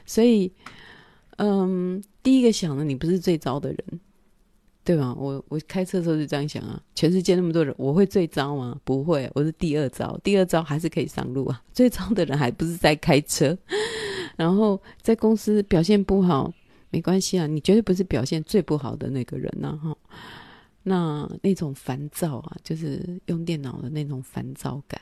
[0.04, 0.52] 所以，
[1.38, 4.00] 嗯，第一个想的你不是最糟的人。
[4.86, 5.12] 对吧？
[5.18, 8.80] 我我开车的时候就这样想啊，全世界那么多人，我会最糟吗？
[8.84, 11.60] 不会，我是第二糟，第二糟还是可以上路啊。
[11.74, 13.58] 最糟的人还不是在开车，
[14.38, 16.52] 然后在公司表现不好，
[16.90, 19.96] 没关系啊，你绝对不是表现最不好的那个人呐，哈。
[20.84, 25.00] 那那种烦躁啊，就是用电脑的那种烦躁感，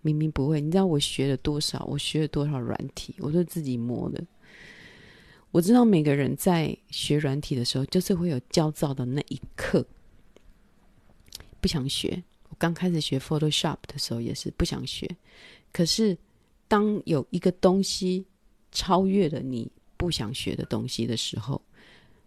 [0.00, 1.84] 明明不会，你知道我学了多少？
[1.90, 3.16] 我学了多少软体？
[3.18, 4.22] 我都自己摸的。
[5.52, 9.86] 我知道每个人在学软体的时候，就是会有焦躁的那一刻，
[11.60, 12.22] 不想学。
[12.48, 15.08] 我刚开始学 Photoshop 的时候也是不想学，
[15.70, 16.16] 可是
[16.68, 18.24] 当有一个东西
[18.72, 21.60] 超越了你不想学的东西的时候，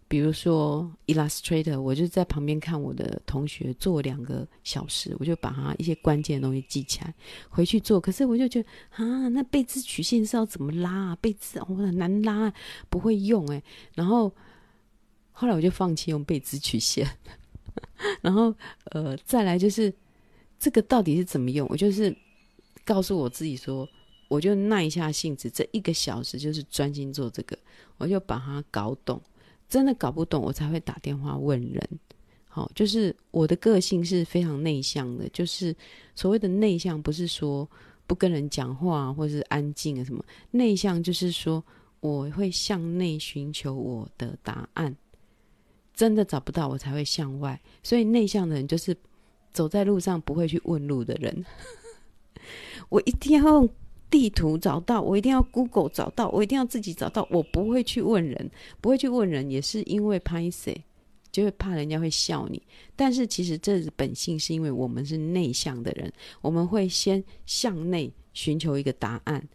[0.08, 7.12] 比如说 Illustrator，我就在旁边看我的同学做两个小时，我就把他一些关键的东西记起来，
[7.48, 8.00] 回去做。
[8.00, 11.16] 可是我就觉得啊，那背字曲线是要怎么拉啊？
[11.20, 12.52] 背字我很难拉，
[12.88, 13.60] 不会用哎。
[13.94, 14.32] 然后
[15.32, 17.08] 后来我就放弃用背字曲线。
[18.22, 18.54] 然后
[18.92, 19.92] 呃，再来就是
[20.58, 21.66] 这个到底是怎么用？
[21.68, 22.16] 我就是
[22.84, 23.88] 告诉我自己说，
[24.28, 27.58] 我就耐一下性子，这一个小时就是专心做这个，
[27.98, 29.20] 我就把它搞懂。
[29.68, 31.88] 真的搞不懂，我才会打电话问人。
[32.48, 35.74] 好，就是我的个性是非常内向的，就是
[36.14, 37.68] 所谓的内向，不是说
[38.06, 40.24] 不跟人讲话或是安静啊什么。
[40.50, 41.62] 内向就是说，
[42.00, 44.96] 我会向内寻求我的答案，
[45.92, 47.60] 真的找不到，我才会向外。
[47.82, 48.96] 所以内向的人就是
[49.52, 51.44] 走在路上不会去问路的人。
[52.88, 53.68] 我一定要。
[54.10, 60.84] 地图找到，我一定要 Google 找到，我一定要自己找到，我不会去问人，不会去问人，也是因为拍谁，
[61.32, 62.62] 就会怕人家会笑你。
[62.94, 69.46] 但是其实这本性，是因为我们是内向的人，我们会先向内寻求一个答案。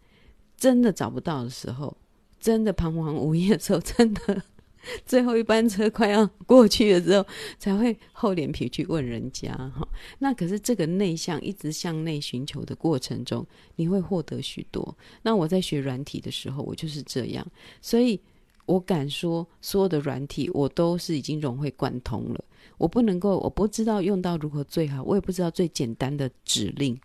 [0.56, 1.96] 真的找不到的时候，
[2.38, 4.42] 真的彷徨无依的时候，真的。
[5.06, 7.24] 最后一班车快要过去的时候，
[7.58, 9.86] 才会厚脸皮去问人家哈。
[10.18, 14.96] 那可是这个内向一直向内寻求的过程中，你会获得许多。
[15.22, 17.46] 那我在学软体的时候，我就是这样，
[17.80, 18.20] 所以
[18.66, 22.44] 我敢说，所有的软体我都是已经融会贯通了。
[22.78, 26.98] 我不能够，我不知道用到如何最好，我也不知道最简单的指令，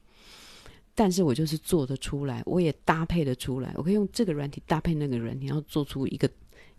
[0.95, 3.71] 但是我就是做得出来，我也搭配得出来。
[3.75, 6.27] 我可以用这个软体搭配那个软体，然后做出一个。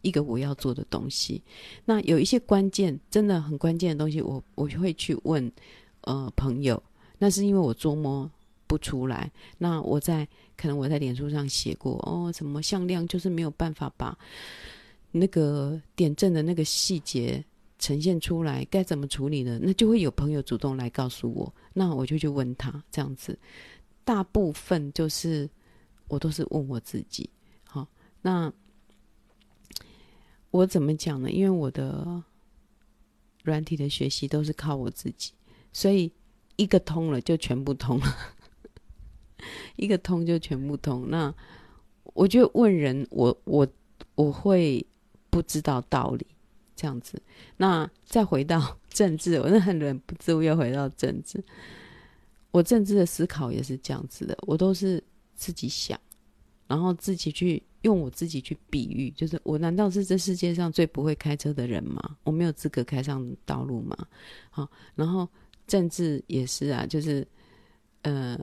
[0.03, 1.43] 一个我要做的东西，
[1.85, 5.51] 那有一些关键，真的很关键的东西我，我会去问
[6.03, 6.81] 呃朋友，
[7.19, 8.31] 那是因为我琢磨
[8.67, 9.31] 不出来。
[9.59, 14.17] 那我在可能我在脸书上写过哦，什么向量就是没有办法把
[15.11, 17.45] 那个点阵的那个细节
[17.79, 19.59] 呈现出来，该怎么处理呢？
[19.61, 23.37] 那就会有朋友主动来告诉我，那我就去问他这样子。
[24.05, 25.51] 大部分就是
[26.07, 27.29] 我都是问我自己，
[27.65, 27.85] 好
[28.23, 28.53] 那。
[30.51, 31.31] 我怎么讲呢？
[31.31, 32.23] 因为我的
[33.45, 35.33] 软体的学习都是靠我自己，
[35.73, 36.11] 所以
[36.57, 38.07] 一个通了就全部通了，
[39.77, 41.09] 一个通就全部通。
[41.11, 41.33] 那
[42.15, 43.69] 我就问人，我我
[44.15, 44.85] 我会
[45.29, 46.27] 不知道道理
[46.75, 47.21] 这样子。
[47.59, 51.45] 那再回到 政治，我那很忍不住又回到政治。
[52.51, 56.01] 我政治的思考也是这样子的，我都是自己想，
[56.67, 57.63] 然后自己去。
[57.83, 62.17] 用我自己去比喻，就是我难道是这世界上最不会开车的人吗？
[62.25, 63.97] 我没有资格开上道路吗？
[64.51, 65.29] 好，然后
[65.67, 67.27] 政治也是啊，就是
[68.03, 68.39] 呃，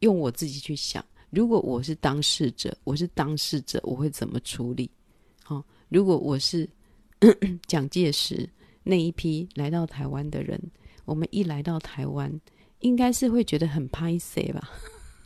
[0.00, 4.90] 用我自己去想，如果我是当事者，我是当事者，我会怎么处理？
[5.44, 6.68] 好，如果我是
[7.66, 8.48] 蒋介石
[8.82, 10.60] 那一批来到台湾的人，
[11.04, 12.40] 我们一来到台湾，
[12.80, 14.68] 应该是会觉得很拍谢吧。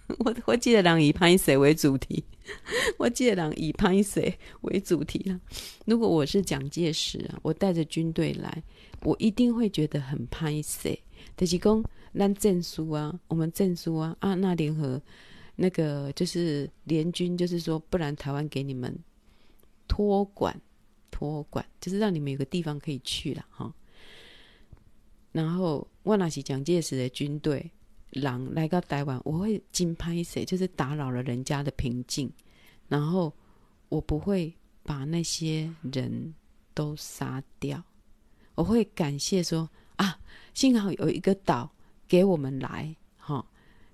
[0.19, 2.23] 我我记得让以拍谢为主题，
[2.97, 5.41] 我记得让以拍谢为主题了。
[5.85, 8.63] 如果我是蒋介石啊，我带着军队来，
[9.03, 10.99] 我一定会觉得很拍谢。
[11.37, 15.01] 就是讲，咱证书啊，我们证书啊，啊，那联合
[15.57, 18.97] 那个就是联军，就是说，不然台湾给你们
[19.89, 20.61] 托管，
[21.11, 23.75] 托管就是让你们有个地方可以去了哈。
[25.33, 27.73] 然后，我那是蒋介石的军队。
[28.11, 30.45] 狼来到台湾，我会惊拍谁？
[30.45, 32.31] 就是打扰了人家的平静，
[32.89, 33.33] 然后
[33.89, 36.35] 我不会把那些人
[36.73, 37.83] 都杀掉，
[38.55, 40.19] 我会感谢说啊，
[40.55, 41.71] 幸好有一个岛
[42.09, 43.45] 给我们来，哈、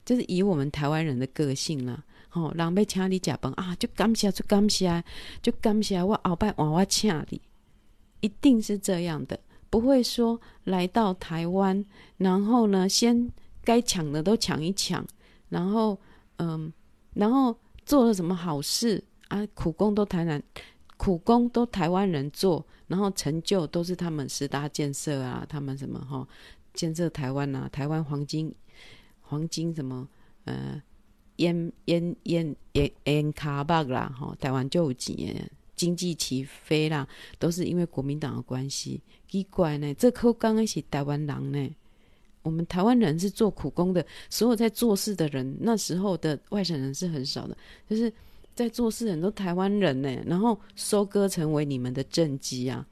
[0.04, 5.02] 就是以我们台湾人的个性啦，哦，人要请你吃饭啊，就感谢，就感谢，
[5.40, 7.40] 就感谢我后摆换我请你，
[8.20, 11.84] 一定是这样的，不会说来到台湾，
[12.18, 13.32] 然后呢，先。
[13.64, 15.04] 该抢的都抢一抢，
[15.48, 15.98] 然后
[16.36, 16.72] 嗯，
[17.14, 17.56] 然后
[17.86, 19.46] 做了什么好事啊？
[19.54, 20.42] 苦工都台南，
[20.96, 26.26] 苦工都台湾人做，然后成就都是他们十大建设啊，他们什么哈、
[26.74, 28.52] 建设台湾啊，台湾黄金
[29.20, 30.08] 黄金什么
[30.44, 30.82] 呃，
[31.36, 37.06] 烟烟烟烟烟卡巴啦哈，台湾就有钱，经济起飞啦，
[37.38, 39.00] 都是因为国民党的关系。
[39.28, 41.74] 奇怪呢，这口刚开始台湾人呢。
[42.42, 47.56] 我们台湾人是做苦工的，所有在做事的人，那时候的外省人是很少的，
[47.88, 48.12] 就是
[48.54, 52.86] 在做事的人都台湾人呢，然后收割成为你们的政绩啊，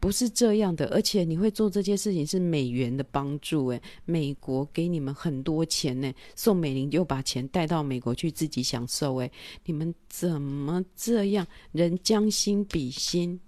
[0.00, 9.32] 不是这样的，而且你会做这件事情是美元的帮助，诶，美国给你们很多钱呢，宋美龄又把钱带到美国去自己享受，诶，
[9.64, 11.46] 你们怎么这样？
[11.72, 13.40] 人将心比心，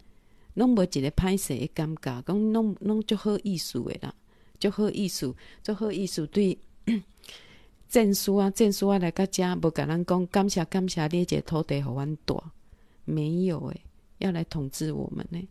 [0.54, 4.14] 弄不几个拍摄的尴尬，讲弄弄就好艺术的啦，
[4.58, 6.56] 就好艺术，就好艺术对
[7.88, 12.34] 证书啊，证书啊来个家，不跟咱讲感谢感谢你这土地和阮大，
[13.04, 13.80] 没有诶，
[14.18, 15.48] 要来统治我们呢。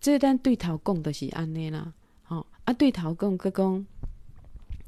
[0.00, 1.92] 这单对头讲的是安内啦，
[2.24, 3.86] 好啊，对头讲个讲，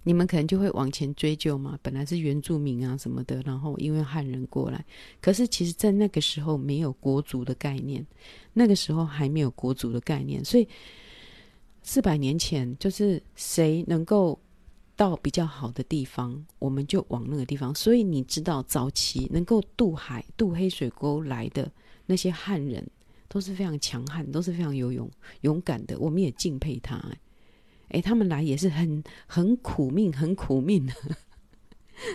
[0.03, 1.79] 你们可能就会往前追究嘛。
[1.81, 4.85] 本来是原住民啊什么的，然后因为汉人过来，
[5.21, 8.05] 可是其实，在那个时候没有国族的概念，
[8.53, 10.69] 那个时候还没有国族的概念，所以
[11.85, 14.37] 四百年前就是谁能够
[14.97, 17.72] 到比较好的地方，我们就往那个地方。
[17.72, 21.70] 所以你知道，早期能够渡海、渡黑水沟来的
[22.07, 22.85] 那些汉人。
[23.26, 25.11] 都是非常强悍，都是非常有勇
[25.41, 27.03] 勇敢的，我们也敬佩他。
[27.89, 30.93] 哎，他们来也是很很苦命，很苦命的。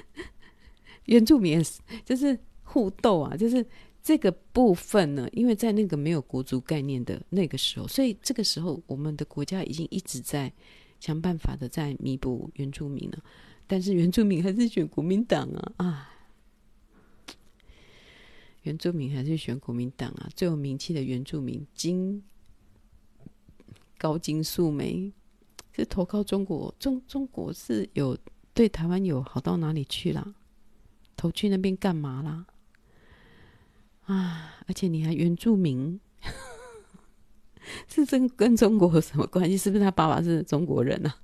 [1.06, 3.66] 原住民也是就是互斗啊，就是
[4.02, 10.52] 这个部分呢，因为在那个没有国族概念的那个时候，所以这个时候我们的国家已经一直在
[11.00, 13.24] 想办法的在弥补原住民了，
[13.68, 16.10] 但是原住民还是选国民党啊啊！
[18.64, 20.30] 原住民还是选国民党啊？
[20.36, 22.24] 最有名气的原住民金
[23.98, 25.12] 高金素梅
[25.74, 28.18] 是投靠中国，中中国是有
[28.54, 30.36] 对台湾有好到哪里去啦？
[31.16, 32.46] 投去那边干嘛啦？
[34.14, 34.56] 啊！
[34.68, 36.00] 而且你还原住民，
[37.88, 39.56] 是真跟中国有什么关系？
[39.56, 41.16] 是不是他爸爸是中国人啊？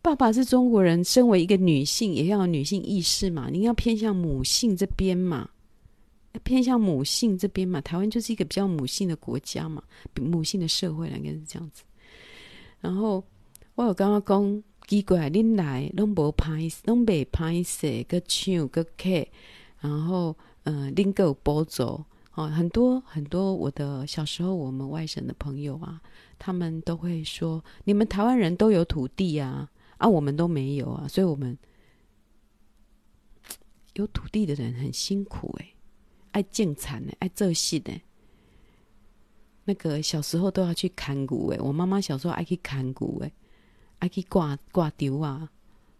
[0.00, 3.50] 爸爸是中国人，身为一个女性，也要有女性意识嘛？
[3.50, 5.50] 你要偏向母性这边嘛？
[6.44, 9.82] 偏向母性这边嘛，台湾就是一个比较母性的国家嘛，
[10.14, 11.82] 母性的社会应该是这样子。
[12.80, 13.22] 然后
[13.74, 19.26] 我有刚刚讲奇怪，恁来拢无拍，拢未拍摄个唱个客，
[19.80, 20.36] 然后
[20.70, 22.04] 嗯，拎个有补助
[22.34, 23.54] 哦，很多很多。
[23.54, 25.98] 我的小时候，我们外省的朋友啊，
[26.38, 31.56] 他们都会说，你们台湾人都有土地啊，啊，我们都没有啊，所以我们
[33.94, 35.74] 有土地的人很辛苦诶、欸。
[36.32, 37.98] 爱种田的，爱做戏的。
[39.64, 43.32] 那个小时候都要去砍谷诶，我妈妈小时候爱去砍谷诶，
[44.00, 45.50] 爱去挂挂丢啊，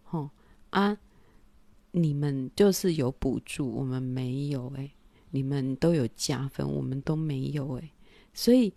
[0.04, 0.28] 吼
[0.68, 0.98] 啊！
[1.92, 4.90] 你们就是有补助，我们没有诶。
[5.30, 7.90] 你们都有加分，我们都没有诶。
[8.32, 8.72] 所以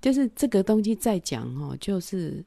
[0.00, 2.44] 就是这个东西再讲哦，就是，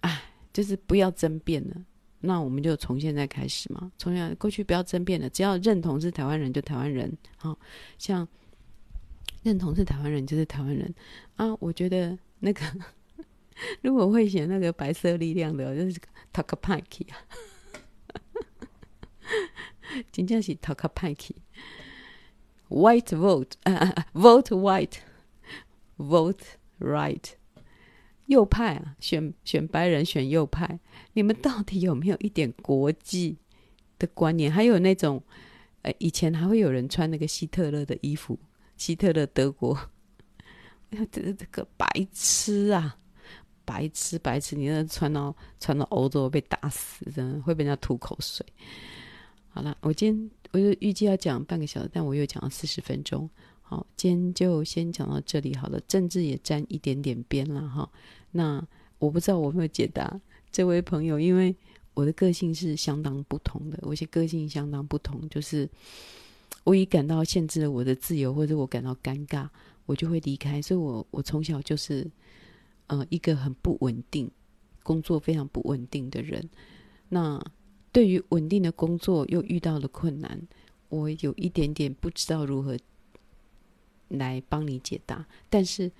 [0.00, 1.84] 哎，就是不要争辩了。
[2.20, 7.58] 那我们就从现在开始嘛，从现在过去不要争辩了，只要认同是台湾人就台湾人，好
[7.98, 8.26] 像
[9.42, 10.94] 认同是台湾人就是台湾人
[11.36, 11.54] 啊。
[11.60, 12.62] 我觉得那个
[13.82, 15.92] 如果会选那个白色力量的，就是
[16.32, 17.18] t a k a p a k i 啊，
[20.10, 24.50] 真正是 Takapaiki，White vote，啊，vote
[25.98, 26.40] white，vote
[26.78, 27.34] right。
[28.26, 30.80] 右派啊，选选白人，选右派，
[31.12, 33.36] 你们到底有没有一点国际
[33.98, 34.50] 的观念？
[34.50, 35.22] 还有那种，
[35.82, 38.38] 呃，以前还会有人穿那个希特勒的衣服，
[38.78, 39.78] 希特勒德国，
[41.12, 42.96] 这这个白痴啊，
[43.66, 48.46] 白痴白痴，你那穿到穿到欧洲被打死，真的会被人家吐口水。
[49.54, 53.30] 好了，我今天我就预计要讲半个小时，但我又讲了四十分钟。
[53.62, 55.80] 好，今天就先讲到这里好了。
[55.86, 57.88] 政治也沾一点点边了哈。
[58.32, 58.66] 那
[58.98, 61.54] 我不知道我没有解答这位朋友，因为
[61.94, 65.70] 我的个性是相当不同的，我些个性相当不同，就是
[66.64, 69.48] 我一感到限制了我的自由，或者我感到尴尬，
[69.86, 70.60] 我就会离开。
[70.60, 72.10] 所以我我从小就是
[72.88, 74.28] 呃一个很不稳定，
[74.82, 76.50] 工作非常不稳定的人。
[77.08, 77.40] 那
[77.94, 80.38] 对于稳定的工作又遇到了困难，
[80.90, 82.76] 我有一点点不知道如何。
[84.08, 85.90] 来帮你解答，但是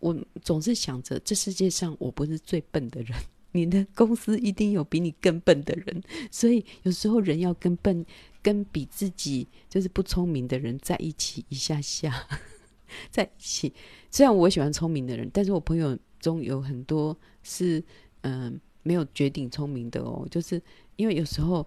[0.00, 3.16] 我总是想着，这世界上我不是最笨的人，
[3.52, 8.04] 你的公司一定有比你更笨的人，所以有时候人要跟笨、
[8.42, 12.26] 跟比自己就是不聪明的人在一起一下下，
[13.12, 13.72] 在一起。
[14.10, 17.84] 虽然我喜欢聪明的人，但是我朋友中有很多是
[18.22, 20.60] 嗯、没有绝顶聪明的哦，就是
[21.00, 21.66] 因为有时候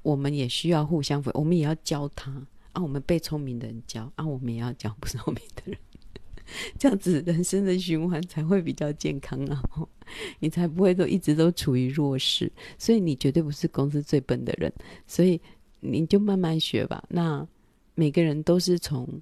[0.00, 2.30] 我们也需要互相，我们也要教他。
[2.72, 5.78] 啊，我们被聪明的人教，啊，我们也要教不聪明的人，
[6.78, 9.62] 这样子人生的循环才会比较健康啊！
[10.40, 14.72] 你才不会都一直都处于弱势，所以你绝对不是公司最笨的人，
[15.06, 15.38] 所以
[15.80, 17.04] 你就慢慢学吧。
[17.10, 17.46] 那
[17.94, 19.20] 每个人都是从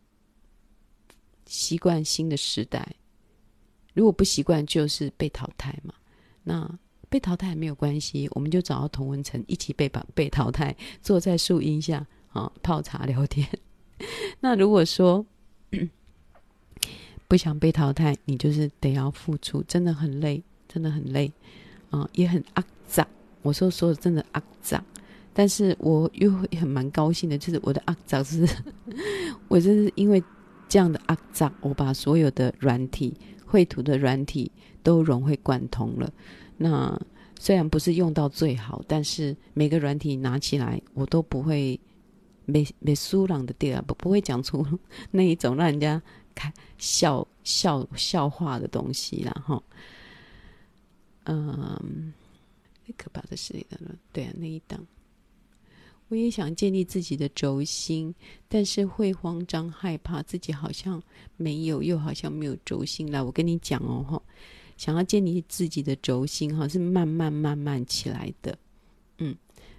[1.47, 2.95] 习惯新的时代。
[3.95, 5.93] 如果不习惯，就是被淘汰嘛。
[6.45, 6.79] 那
[7.11, 13.47] 被淘汰没有关系，我们就找到童文成，一起被把被淘汰，坐在树荫下啊泡茶聊天。
[14.41, 15.27] 那如果说
[17.29, 21.31] 不想被淘汰，你就是得要付出，真的很累，真的很累
[21.91, 23.07] 啊，也很肮脏。
[23.43, 24.83] 我说说真的肮脏，
[25.35, 28.49] 但是我又很蛮高兴的，就是我的肮脏是，
[29.49, 30.23] 我就是因为
[30.69, 33.15] 这样的肮脏，我把所有的软体。
[33.51, 34.49] 绘图的软体
[34.81, 36.09] 都融会贯通了。
[36.63, 37.01] 那
[37.39, 41.81] 虽然不是用到最好，但是每个软体拿起来，我都不会
[42.45, 44.67] 没没疏朗的地儿，不不会讲出
[45.11, 46.03] 那一种让人家
[46.35, 49.63] 开笑笑笑话的东西了哈。
[51.25, 52.13] 嗯，
[52.85, 54.87] 最可怕的是那个，对啊，那一档。
[56.09, 58.15] 我也想建立自己的轴心，
[58.49, 61.03] 但是会慌张害怕自己好像
[61.39, 63.11] 没有，又好像没有轴心。
[63.11, 64.23] 来，我跟你讲哦，
[64.81, 68.59] 想要建立自己的轴心哈，是慢慢慢慢起来的，
[69.19, 69.37] 嗯，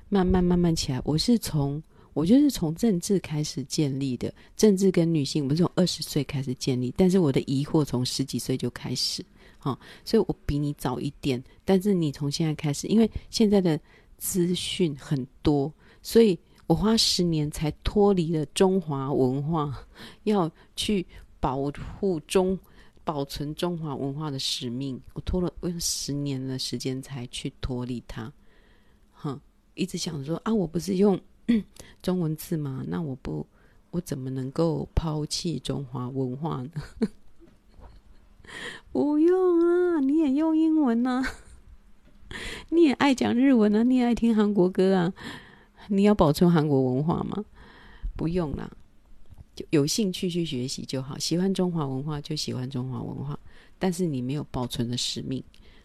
[0.10, 1.02] 慢慢慢慢起来。
[1.04, 1.82] 我是从，
[2.14, 9.26] 我就是从政治开始建立的，政治跟女性，我是从二十岁开始建立，但是我的疑惑从十几岁就开始，
[9.58, 9.76] 哈，
[10.06, 13.80] 所以我比你早一点，但是你从现在开始，因为现在的
[14.20, 15.74] 资讯很多。
[16.04, 16.38] 所以
[16.68, 19.84] 我花十年才脱离了中华文化，
[20.26, 21.04] 要去
[21.40, 22.56] 保护中、
[23.04, 25.02] 保存中华文化的使命。
[25.14, 28.32] 我拖了我用十年的时间才去脱离它。
[29.14, 29.40] 哼，
[29.76, 31.20] 一直想说啊，我不是用
[32.02, 32.84] 中文字吗？
[32.88, 33.46] 那我不，
[33.92, 36.72] 我怎么能够抛弃中华文化呢？
[38.92, 41.24] 不用啊，你也用英文啊，
[42.70, 45.14] 你也爱讲日文啊，你也爱听韩国歌啊。
[45.88, 47.44] 你要保存韩国文化吗？
[48.16, 48.70] 不用啦，
[49.56, 51.18] 就有兴趣去学习就好。
[51.18, 53.38] 喜欢中华文化就喜欢中华文化，
[53.78, 55.44] 但是你没有保存的使命。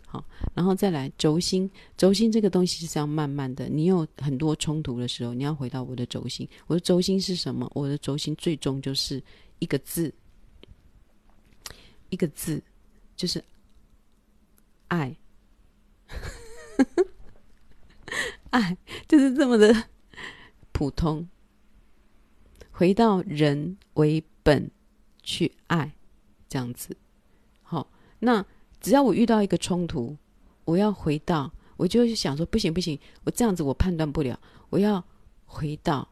[0.08, 3.68] 好，然后再来轴心，轴心这个东西是要慢慢的。
[3.68, 6.48] 你有很多冲突的时候，你要回到我的轴心。
[6.68, 7.68] 我的轴心是什么？
[7.74, 9.20] 我的轴心最终就是
[9.58, 10.14] 一个字，
[12.10, 12.62] 一个字，
[13.16, 13.42] 就是
[14.86, 15.14] 爱。
[18.50, 19.88] 爱就是这么的。
[20.70, 21.28] 普通，
[22.78, 24.70] 回到人为本
[25.22, 25.90] 去爱，
[26.46, 26.94] 这样子。
[27.62, 28.44] 好，那
[28.82, 30.14] 只要我遇到一个冲突，
[30.66, 35.02] 我要回到，我就想说，不行不行，我这样子我判断不了，我要
[35.46, 36.06] 回到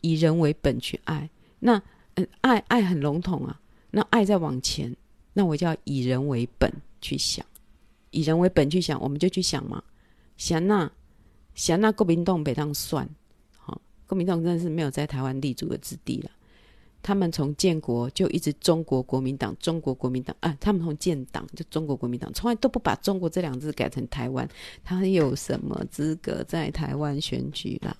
[0.00, 1.30] 以人为本去爱。
[1.60, 1.80] 那
[2.14, 3.60] 嗯，爱爱很笼统啊，
[3.92, 4.92] 那爱再往前，
[5.34, 6.68] 那我就要以人为本
[7.00, 7.46] 去想，
[8.10, 9.84] 以人为本去想，我们就去想嘛，
[10.36, 10.90] 想那
[11.54, 13.08] 想那国民党北当算。
[14.08, 16.30] 国民党真的是没有在台湾立足的之地了。
[17.00, 24.46] 他们从建国就一直中国国民党，中国国民党啊，他们从建党就中国国民党，从来都不把中国这两字改成台湾。
[24.82, 27.96] 他有什么资格在台湾选举啦？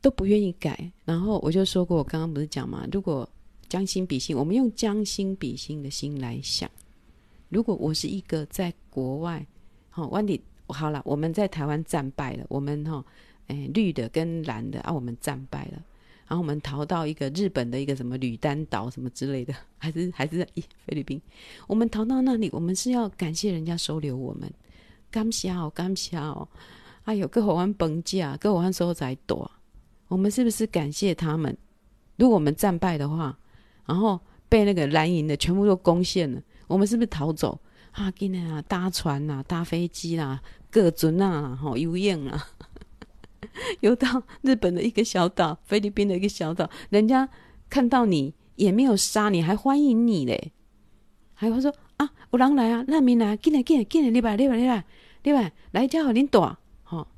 [0.00, 0.90] 都不愿意改。
[1.04, 3.26] 然后我就说过，我刚刚不是讲嘛，如果
[3.68, 6.68] 将心比心，我们用将心比心的心来想，
[7.50, 9.46] 如果我是一个在国外，
[9.90, 13.04] 好，温迪，好了，我们在台湾战败了，我们哈。
[13.52, 15.72] 哎，绿的跟蓝的啊，我们战败了，
[16.26, 21.20] 然后我们逃到一个日本的一个什么吕丹岛什么之类的，还是还是在菲律宾，
[21.66, 24.50] 我们逃到那里，我们是要感谢人家收留我们，
[25.10, 26.48] 感谢哦，感谢哦，
[27.04, 29.50] 哎呦，各伙伴崩架，各伙伴收在躲，
[30.08, 31.54] 我们是不是感谢他们？
[32.16, 33.38] 如果我们战败的话，
[33.84, 38.10] 然后被那个蓝营的全部都攻陷了，我们是不是逃走啊？
[38.12, 40.40] 给你啊，搭船、啊，搭飞机啦、
[40.70, 42.48] 各种啊，好游泳啊。
[43.80, 47.28] 游到日本的一个小岛，菲律宾的一个小岛，人家
[47.68, 50.52] 看到你也没有杀你，还欢迎你嘞，
[51.34, 54.84] 还会说啊，有人来啊，难民来，进来进来进来，你来你来你来
[55.22, 57.08] 你来，来家好，恁大好，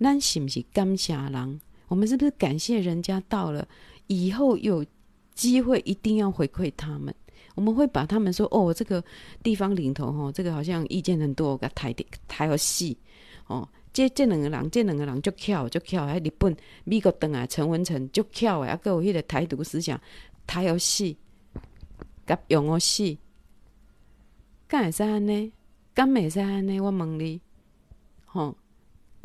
[0.00, 1.60] 咱是不是感谢人？
[1.88, 3.66] 我们是不是感谢人家到了
[4.08, 4.84] 以后有
[5.34, 7.14] 机会一定要回馈他们？
[7.54, 9.02] 我们会把他们说哦，这个
[9.42, 12.96] 地方领头哈，这个好像意见很多，我给他抬点抬个戏
[13.46, 13.66] 哦。
[13.96, 19.98] 这这两个人，这两个人就巧就巧，喺日本、美国等啊，陈文成就巧诶，啊，还有迄个台独思想，
[20.46, 21.16] 台有死，
[22.26, 23.16] 甲用我死，
[24.68, 25.52] 敢会使安呢？
[25.94, 26.78] 敢会使安呢？
[26.78, 27.40] 我问你，
[28.26, 28.54] 吼，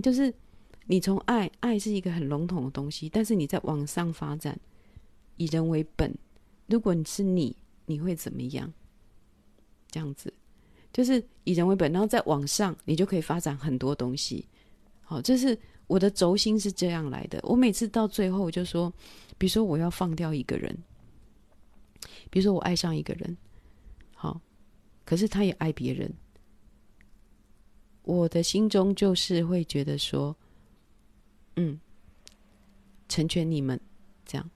[0.01, 0.33] 就是
[0.85, 4.57] 你从爱，爱是一个很笼统的东西，但是你在往上发展，
[5.35, 6.15] 以人为本，
[6.67, 7.53] 如果你是你，
[7.87, 8.71] 你会怎么样？
[9.89, 10.33] 这样子，
[10.93, 14.47] 就是以人为本，然后再往上，你就可以发展很多东西。
[15.11, 17.37] 好，这是我的轴心是这样来的。
[17.43, 18.89] 我每次到最后就说，
[19.37, 20.73] 比如说我要放掉一个人，
[22.29, 23.37] 比如说我爱上一个人，
[24.15, 24.39] 好，
[25.03, 26.09] 可是他也爱别人，
[28.03, 30.33] 我的心中就是会觉得说，
[31.57, 31.77] 嗯，
[33.09, 33.77] 成全你们，
[34.25, 34.49] 这样，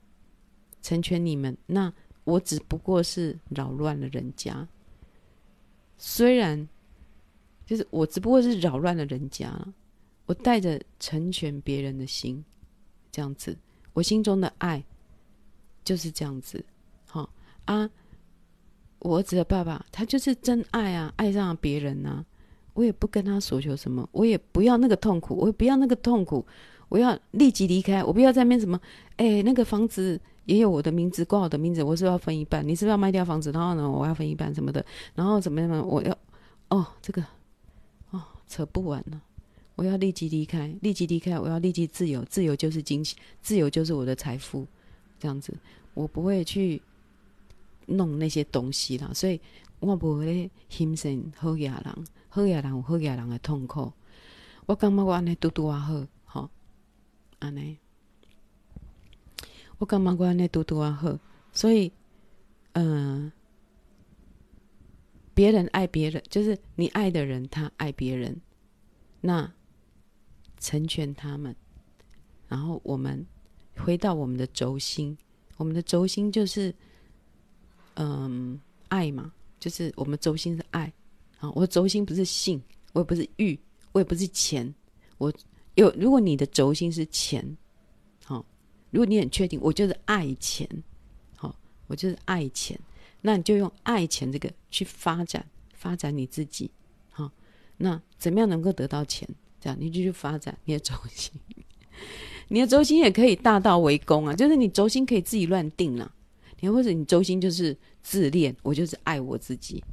[0.81, 1.91] 成全你们，那
[2.23, 4.65] 我只不过是扰乱了人家，
[5.97, 6.65] 虽然，
[7.65, 9.53] 就是我只不过是扰乱了人家，
[10.25, 12.43] 我带着成全别人的心，
[13.11, 13.57] 这样子，
[13.93, 14.83] 我心中的爱
[15.83, 16.63] 就是这样子。
[17.07, 17.29] 好
[17.65, 17.89] 啊，
[18.99, 22.25] 我儿子的爸爸，他就是真爱啊，爱上了别人啊。
[22.73, 26.45] 我也不跟他索求什么，我也不要那个痛苦，我也不要那个痛苦，
[26.89, 28.77] 我要立即离开，我不要在面什么，
[29.15, 32.67] 哎，那个房子也有我的名字，挂我的名字，我是不是要分一半？
[32.67, 33.49] 你是不是要卖掉房子？
[33.53, 34.85] 然后呢，我要分一半什么的？
[35.13, 35.81] 然后怎么样呢？
[35.81, 36.17] 我要，
[36.67, 37.23] 哦，这个，
[38.09, 39.21] 哦，扯不完了。
[39.75, 44.65] 我要立即离开，立即离开，我要立即自由，自由就是金钱，自由就是我的财富，
[45.19, 45.53] 这样子，
[45.93, 46.81] 我不会去。
[47.87, 49.39] 弄那些东西啦，所以
[49.79, 53.93] 我不会心生好野人，好野人有好野人的痛苦。
[54.65, 56.49] 我感觉我安尼拄拄啊好，好
[57.37, 57.77] 安尼。
[59.77, 61.19] 我感觉我安尼拄拄啊好，
[61.53, 61.91] 所以，
[62.71, 63.31] 嗯、呃，
[65.35, 68.41] 别人爱别人，就是你爱的人，他爱别人，
[69.21, 69.53] 那
[70.59, 71.55] 成全他们，
[72.47, 73.25] 然后我们
[73.77, 75.17] 回到我们的轴心，
[75.57, 76.73] 我们的轴心就是。
[77.97, 80.91] 嗯，爱嘛，就是我们轴心是爱
[81.39, 81.49] 啊。
[81.51, 83.57] 我轴心不是性，我也不是欲，
[83.93, 84.75] 我也不是钱。
[85.17, 85.33] 我
[85.75, 87.55] 有，如果你的轴心是钱，
[88.25, 88.45] 好，
[88.91, 90.67] 如果你很确定，我就是爱钱，
[91.37, 91.55] 好，
[91.87, 92.77] 我就是爱钱，
[93.21, 96.69] 那你就用爱钱这个去发展，发展你自己，
[97.11, 97.31] 好，
[97.77, 99.25] 那怎么样能够得到钱？
[99.65, 101.31] 这样你就去发展你的轴心，
[102.49, 106.13] 你的轴心也可以大道为公啊，就是你轴心可以自己乱定了。
[106.59, 109.83] 你或者你轴心就是自恋，我就是爱我自己，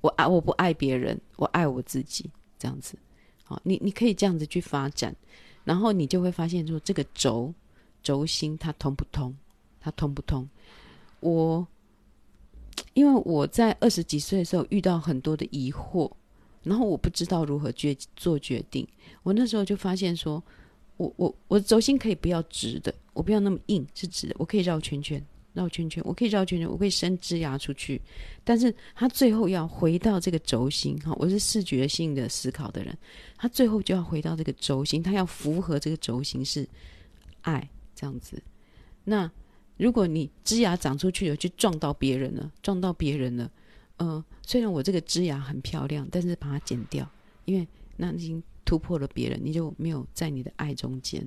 [0.00, 2.28] 我爱我不爱别人，我爱我自己，
[2.58, 2.98] 这样子，
[3.44, 5.14] 好，你你可以这样子去发展，
[5.62, 7.54] 然后你就会发现说这个轴
[8.02, 9.32] 轴心它通不通，
[9.80, 10.48] 它通不通。
[11.20, 11.64] 我
[12.94, 16.10] 因为我在二十几岁的时候遇到很多的疑惑，
[16.62, 18.86] 然后我不知道如何决做决定，
[19.22, 20.42] 我那时候就发现说，
[20.96, 25.24] 我我我轴心可以不要直的，我不要那么硬，是直的，我可以绕圈圈。
[25.52, 28.00] 绕圈圈，我可以绕圈圈，我可以伸枝芽出去，
[28.44, 31.12] 但是他最后要回到这个轴心哈。
[31.18, 32.96] 我是视觉性的思考的人，
[33.36, 36.66] 他最后就要回到这个轴心，他要符合这个轴心是
[37.40, 38.40] 爱这样子。
[39.02, 39.28] 那
[39.76, 43.50] 如果你枝芽长出去了，去撞到别人了，撞到别人了，
[44.00, 47.08] 嗯、呃，虽然我这个枝芽很漂亮，但是把它剪掉，
[47.44, 51.26] 因为那已经突破了别人，你就没有在你的爱中间。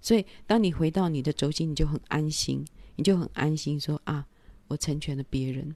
[0.00, 2.64] 所以当你回到你的轴心，你就很安心。
[2.94, 4.26] 你就很安心说啊，
[4.68, 5.74] 我成全了别人。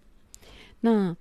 [0.80, 1.16] 那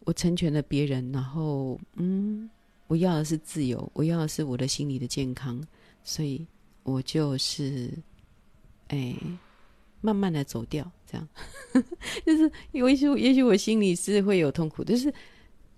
[0.00, 2.50] 我成全了别人，然后嗯，
[2.88, 5.64] 我要的是自由，我要的是我的心理的健康，
[6.02, 6.44] 所以
[6.82, 7.92] 我就是
[8.88, 9.14] 哎，
[10.00, 11.28] 慢慢的走掉，这样，
[12.24, 15.12] 就是也许也许我心里是会有痛苦，就是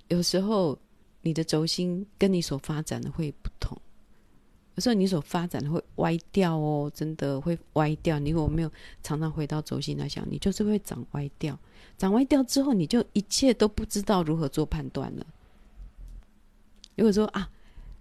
[0.09, 0.79] 有时候
[1.23, 3.77] 你的轴心跟你所发展的会不同。
[4.75, 8.17] 有时候你所发展的会歪掉哦，真的会歪掉。
[8.21, 8.71] 你如果没有
[9.03, 11.59] 常常回到轴心来想，你就是会长歪掉。
[11.97, 15.27] 长歪掉之后，你就一切都不知道如何做判断了。
[16.95, 17.51] 如果说啊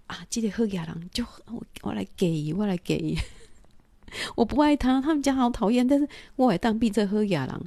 [0.05, 3.18] 啊，记得喝哑郎，就我我来给，我来给，
[4.36, 7.62] 我不爱他，他们家好讨厌，但是我也当闭着喝哑郎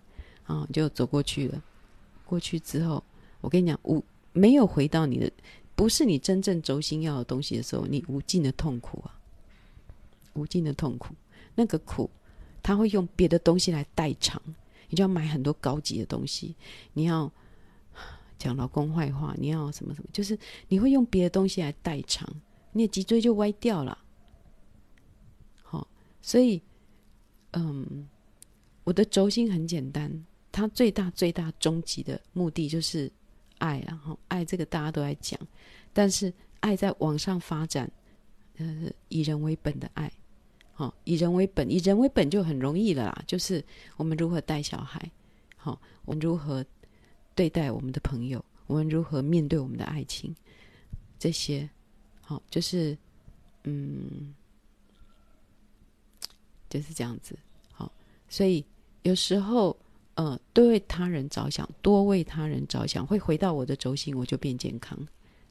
[0.45, 1.63] 啊，就走过去了。
[2.25, 3.03] 过去之后，
[3.41, 5.31] 我跟你讲，我没有回到你的。
[5.75, 9.17] 不是你真正轴心要的东西的时候，你无尽的痛苦啊，
[10.35, 11.15] 无尽的痛苦。
[11.55, 12.11] 那个苦，
[12.63, 14.41] 他会用别的东西来代偿，
[14.89, 16.55] 你就要买很多高级的东西，
[16.93, 17.31] 你要
[18.39, 20.39] 讲老公坏话，你要什么什么，就是
[20.69, 22.29] 你会用别的东西来代偿，
[22.73, 23.97] 你的脊椎就歪掉了。
[26.21, 26.61] 所以，
[27.53, 28.09] 嗯，
[28.85, 30.11] 我的轴心很简单，
[30.51, 33.11] 它最大最大终极的目的就是。
[33.61, 35.39] 爱，然后爱这个大家都在讲，
[35.93, 37.93] 但是爱在往上发展，
[38.57, 40.11] 呃，以人为本的爱，
[40.73, 43.63] 好，以人为本，以人为本就很容易了啦，就是
[43.99, 45.13] 我们如何带小孩，
[45.59, 46.65] 好，我们如何
[47.35, 50.35] 对待我们的朋友，我们如何面对我们的爱情，
[51.19, 51.69] 这些，
[52.23, 52.97] 好，就是，
[53.65, 54.35] 嗯，
[56.71, 57.39] 就是这样子，
[57.71, 57.93] 好，
[58.31, 58.65] 所以
[59.03, 59.77] 有时候。
[60.17, 64.99] 呃，多为他人着想，多为他人着想，会回到我的轴心，我就变健康，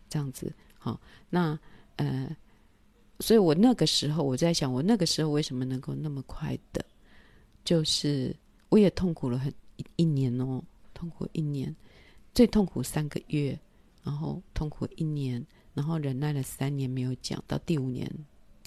[0.07, 0.53] 这样子。
[0.77, 1.57] 好，那
[1.95, 2.29] 呃，
[3.19, 6.85] 所以我那个时候我在想，我那个时候为什么能够那么快的
[7.65, 8.35] 就是
[8.67, 9.51] 我也痛苦了很
[9.95, 10.61] 一,年哦，
[10.93, 11.75] 痛苦一年，
[12.35, 13.57] 最痛苦三个月，
[14.03, 15.43] 然后痛苦一年，
[15.73, 18.07] 然后忍耐了三年没有讲，到第五年、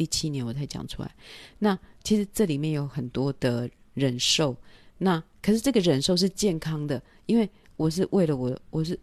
[0.02, 1.14] 第七年我才讲出来。
[1.60, 4.56] 那其实这里面有很多的忍受，
[4.98, 8.98] 那可是这个忍受是健康的，因为我是为了我，我是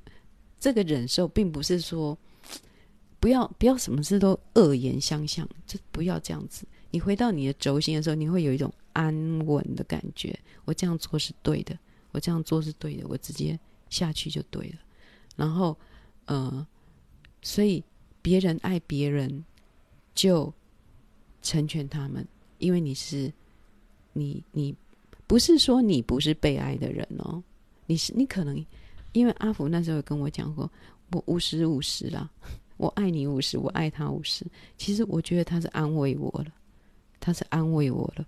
[0.59, 2.17] 这个忍受，并不是说
[3.17, 6.65] 不要不要什么事都恶言相向，就不要这样子。
[6.91, 10.37] 你回到你的轴心的时候，你会有一种安稳的感觉。
[10.65, 11.79] 我这样做是对的，
[12.11, 13.57] 我这样做是对的，我直接
[13.89, 14.75] 下去就对了。
[15.37, 15.77] 然后，
[16.25, 16.67] 呃，
[17.41, 17.81] 所以
[18.21, 19.45] 别人爱别人，
[20.13, 20.53] 就
[21.41, 22.25] 成全他们，
[22.57, 23.31] 因为你是
[24.13, 24.75] 你你
[25.27, 27.41] 不是说你不是被爱的人哦，
[27.85, 28.65] 你是你可能
[29.13, 30.71] 因为阿福那时候跟我讲过，
[31.11, 32.29] 我五十五十啦，
[32.77, 34.45] 我爱你五十，我爱他五十。
[34.77, 36.53] 其实我觉得他是安慰我了。
[37.21, 38.25] 他是安慰我了，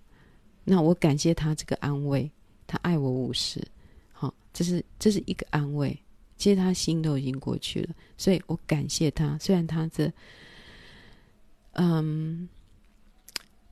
[0.64, 2.30] 那我感谢他这个安慰，
[2.66, 3.58] 他爱我五十，
[4.12, 5.98] 好，这是这是一个安慰，
[6.36, 9.38] 其实他心都已经过去了，所以我感谢他。
[9.38, 10.12] 虽然他这，
[11.72, 12.46] 嗯，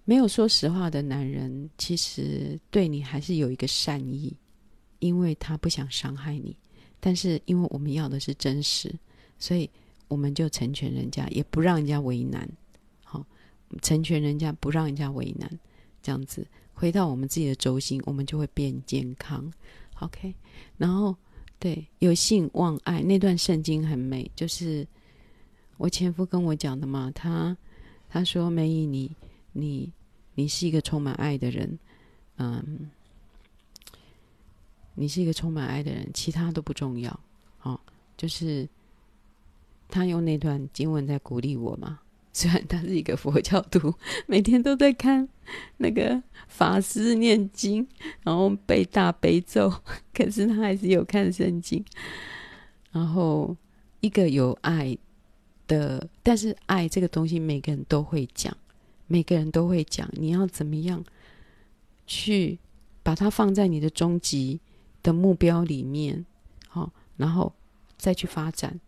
[0.05, 4.35] 没有说实话的男人，其实对你还是有一个善意，
[4.99, 6.57] 因为他不想伤害你，
[6.99, 8.93] 但是因为我们要的是真实，
[9.39, 9.69] 所以
[10.09, 12.49] 我们就成全人家，也不让人家为难。
[13.05, 13.25] 好
[13.83, 15.49] 成全人家，不让人家为难，
[16.03, 19.53] 这样子回到我们自己的轴心，我们就会变健康。
[20.01, 20.35] OK，
[20.77, 21.15] 然后
[21.59, 24.87] 对有性忘爱那段圣经很美，就是
[25.77, 27.13] 我前夫跟我讲的嘛。
[27.15, 27.57] 他
[28.09, 29.15] 他说：“梅姨，你
[29.53, 29.93] 你
[30.35, 31.79] 你是一个充满爱的人，
[32.37, 32.91] 嗯，
[34.95, 37.21] 你是一个充满爱的人，其他都不重要。”
[37.63, 37.79] 哦，
[38.17, 38.69] 就是
[39.89, 42.01] 他用那段经文在鼓励我嘛。
[42.33, 43.93] 虽然他是一个佛教徒，
[44.29, 45.29] 每天都在看
[45.79, 47.85] 那个法师念经，
[48.23, 49.69] 然后背大悲咒，
[50.15, 51.85] 可是他还是有看圣经。
[52.93, 53.57] 然后
[53.99, 54.97] 一个有爱
[55.67, 58.57] 的，但是爱这个东西，每个人都会讲，
[59.11, 60.09] 每个人都会讲。
[60.13, 61.05] 你要怎么样
[62.07, 62.61] 去
[63.03, 64.61] 把它放在你的终极
[65.03, 66.25] 的目标里面，
[66.69, 67.53] 好，然后
[67.99, 68.79] 再去发展。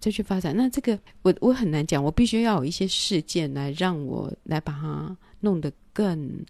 [0.00, 6.46] 再去发展，那这个我我很难讲，我必须要有一些事件来让我来把它弄得更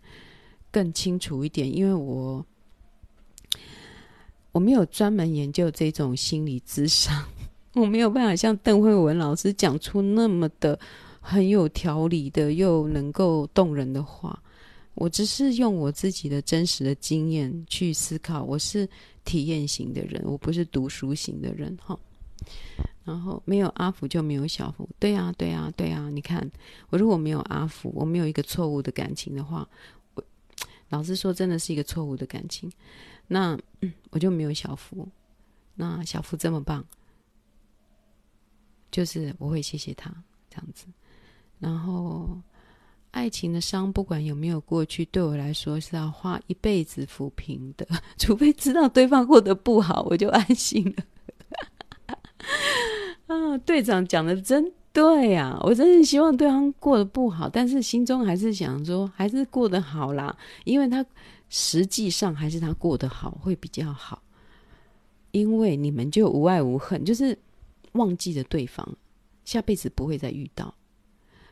[0.71, 2.45] 更清楚一点，因为我
[4.53, 7.25] 我没有专门研究这种心理咨商，
[7.73, 10.79] 我没有办法像邓惠文老师讲出那么的
[11.21, 14.43] 很有条理的又能够动人的话，
[14.95, 18.89] 我只是用我自己的真实的经验去思考，我是
[19.25, 21.99] 体验型的人，我不是读书型的人，哈。
[23.05, 26.11] 然后没有阿福就没有小福，对啊，对啊，对啊！
[26.11, 26.47] 你看，
[26.91, 29.67] 我如果没有阿福，我没有一个错误的感情的话，
[30.15, 30.23] 我
[30.91, 32.71] 老实说，真的是一个错误的感情，
[33.27, 33.59] 那
[34.11, 35.09] 我就没有小福。
[35.75, 36.85] 那小福这么棒，
[38.91, 40.15] 就是我会谢谢他
[40.51, 40.87] 这样子。
[41.59, 42.41] 然后，
[43.11, 47.87] 爱情的伤，不管有没有过去，对我来说是要花一辈子抚平的，
[48.17, 51.05] 除非知道对方过得不好，我就安心了。
[53.27, 55.61] 啊，队长讲的真对呀、啊！
[55.63, 61.05] 我真是希望对方过得不好，但是心中还是想说，还是过得好啦，因为他
[61.49, 64.23] 实际上还是他过得好会比较好，
[65.33, 67.39] 因为你们就无爱无恨，就是
[67.93, 68.89] 忘记了对方，
[69.45, 70.75] 下辈子不会再遇到。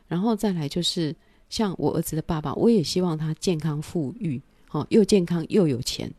[0.07, 1.15] 然后再来就是
[1.49, 4.41] 像我儿子的爸爸，我也希望他健康富裕，
[4.71, 6.11] 哦，又健康又有钱，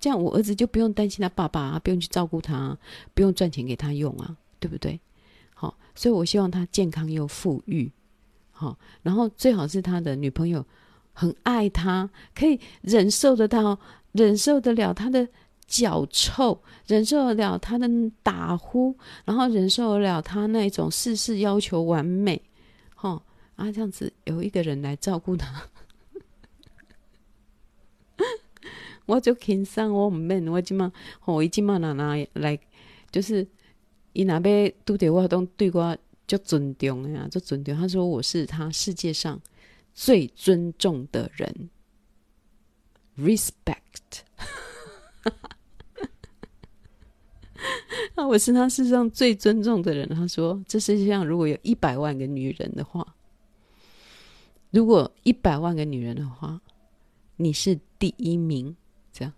[0.00, 2.76] 这样我儿子就不用担心他爸爸啊，不用去照顾他，
[3.14, 4.36] 不用赚钱给他用啊。
[4.60, 4.98] 对不对？
[5.52, 7.92] 好，所以我希望他健康又富裕，
[8.50, 10.64] 好，然后最好是他的女朋友
[11.12, 13.78] 很爱他，可以忍受得到，
[14.12, 15.28] 忍受得了他的
[15.66, 17.86] 脚臭，忍受得了他的
[18.22, 22.40] 打呼，然后忍受得了他那种事事要求完美，
[22.94, 23.22] 好
[23.56, 25.68] 啊，这样子有一个人来照顾他，
[29.06, 30.92] 我就轻松，我唔免，我今嘛，
[31.24, 32.58] 我一今嘛拿拿来，
[33.10, 33.46] 就是。
[34.16, 37.76] 伊那边都对我都对我就尊重呀，就尊重。
[37.76, 39.40] 他说我是他世界上
[39.92, 41.68] 最尊重的人
[43.18, 44.22] ，respect。
[48.14, 50.08] 啊，我是他世界上最尊重的人。
[50.10, 53.13] 他说，这世界上如果有一百万个女人的话，
[54.74, 56.60] 如果一百万个女人的话，
[57.36, 58.74] 你是第一名。
[59.12, 59.32] 这样。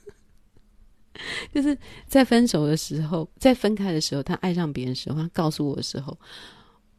[1.52, 1.76] 就是
[2.06, 6.18] 在分手的时候，在分开的时候，他爱上别人的时候，他告诉我的时候，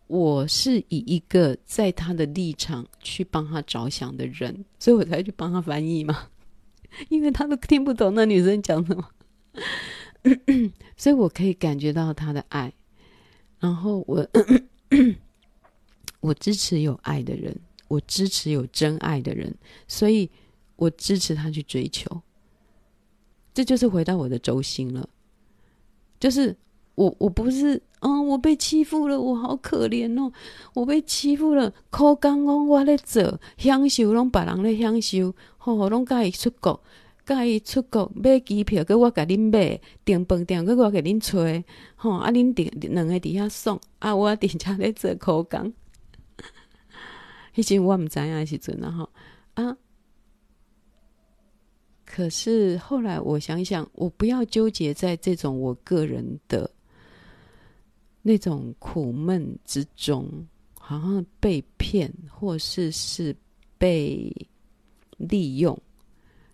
[0.06, 6.28] 我是以一个在他的立场去帮他着想的人，所以我才去帮他翻译嘛。
[7.10, 9.10] 因为他都听不懂那女生讲什么，
[10.96, 12.72] 所以我可以感觉到他的爱。
[13.60, 14.24] 然后我
[16.24, 17.54] 我支持有爱的人，
[17.88, 19.54] 我支持有真爱的人，
[19.88, 20.30] 所以
[20.78, 22.22] 我支持他去追求。
[23.54, 25.08] 这就是回到我的轴心了，
[26.20, 26.56] 就是
[26.96, 27.82] 我我不是。
[28.06, 30.30] 嗯，我被欺负了，我好可怜哦！
[30.74, 36.84] 我被欺负了，苦工拢我咧做，享受拢别人咧享受，吼吼拢甲伊出国，
[37.26, 41.64] 甲伊出国买机票，佮我甲恁买，订饭店佮我甲恁揣，
[41.96, 45.72] 吼啊恁订两个伫遐爽，啊我伫遮咧做苦工。
[47.54, 49.10] 迄时我毋知影时阵啊吼
[49.54, 49.78] 啊，
[52.06, 56.70] 可是后来我想想，我不要纠结在这种我个人的。
[58.26, 60.48] 那种苦闷之中，
[60.80, 63.36] 好像被骗，或是是
[63.78, 64.34] 被
[65.18, 65.78] 利用，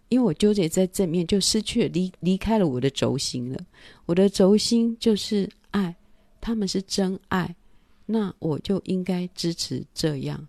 [0.07, 3.59] 因为我纠结在正面，就失去了离离开了我的轴心了。
[4.07, 5.95] 我的轴心就是爱，
[6.41, 7.55] 他们是真爱，
[8.07, 10.47] 那我就应该支持这样。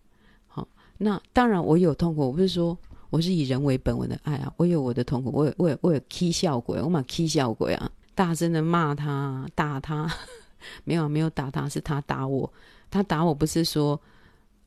[1.03, 2.77] 那当然我有痛苦，我不是说
[3.09, 10.09] 我是以人为本我的爱啊，我有我的痛苦，我有我有我有起笑鬼，我嘛起笑鬼啊，大声的骂他，打他。
[10.85, 12.53] 没有没有打他，是他打我。
[12.91, 13.99] 他打我不是说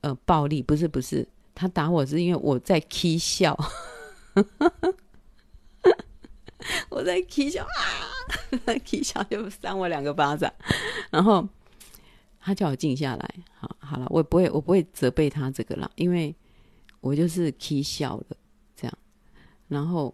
[0.02, 3.56] 呃暴力，不是不是，他打我是因为我在 k 笑，
[6.90, 10.52] 我在 k 笑啊， k 笑就扇我两个巴掌，
[11.12, 11.48] 然后
[12.42, 13.36] 他叫我静下来。
[13.54, 16.36] 好，好了，我也不会我不会责备他这个了，因为
[17.02, 18.26] 我就是 k 笑了
[18.76, 18.98] 这样。
[19.68, 20.14] 然后，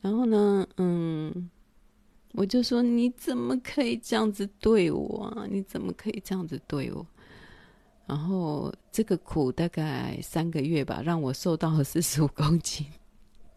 [0.00, 1.50] 然后呢，嗯。
[2.34, 5.46] 我就说，你怎么可以这样子对我啊？
[5.50, 7.04] 你怎么可以这样子对我？
[8.06, 12.86] 然后这个苦大概三个月吧，让我瘦到了 四十五公斤，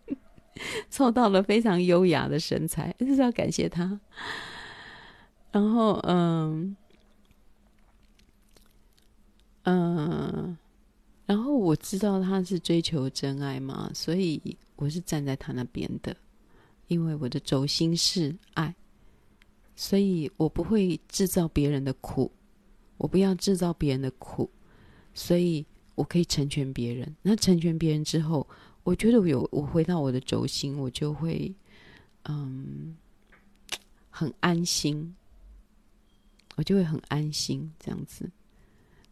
[0.90, 4.00] 瘦到了非常优雅的身材，就是要感谢他。
[5.52, 6.76] 然后，嗯，
[9.64, 10.58] 嗯，
[11.26, 14.42] 然后我知道他是追求真爱嘛，所以
[14.76, 16.16] 我是站在他那边的。
[16.88, 18.76] 因为我的轴心是爱，
[19.78, 22.30] 所以我不会制造别人的苦，
[22.98, 24.50] 我不要制造别人的苦，
[25.14, 27.16] 所以我可以成全别人。
[27.22, 28.46] 那成全别人之后，
[28.84, 31.50] 我觉得我有我回到我的轴心，我就会
[32.24, 32.98] 嗯
[34.10, 35.16] 很安心，
[36.58, 38.30] 我就会很安心这样子。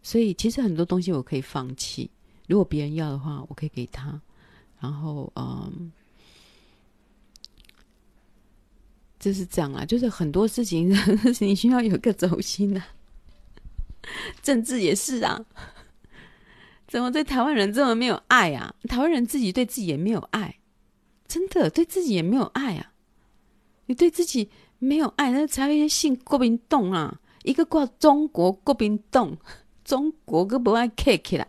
[0.02, 2.10] 所以其实很多东西我可以放弃，
[2.48, 4.22] 如果别人要的话，我可以给他。
[4.80, 5.92] 然后嗯。
[9.20, 10.90] 就是这样啊，就是很多事情，
[11.46, 12.88] 你需要有个轴心啊。
[14.42, 15.46] 政治也是啊，
[16.88, 18.74] 怎么对台湾人这么没有爱啊？
[18.88, 20.60] 台湾人自己对自己也没有爱，
[21.28, 22.94] 真的对自己也没有爱啊。
[23.88, 29.38] 你对自己没有爱，那才会信国民党啊，一个挂中国国民党，
[29.90, 31.48] 中国个不爱 K 起来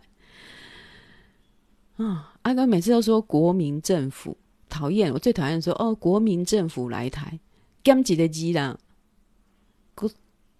[1.97, 2.33] 啊！
[2.41, 4.35] 阿哥每次都说国民政府
[4.67, 7.39] 讨厌，我最讨厌说哦，国民政府来台。
[7.83, 8.75] 减几个字啦，
[9.93, 10.09] 国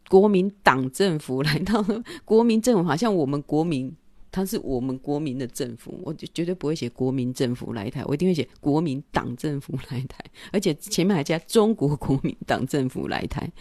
[0.07, 1.83] 国民党政府来到，
[2.23, 3.91] 国民政府好像我们国民，
[4.31, 13.51] 他是我们国民的政府，我就绝对不会写国民政府来台，我一定会写国民党政府来台，而且前面还加中国国民党政府来台，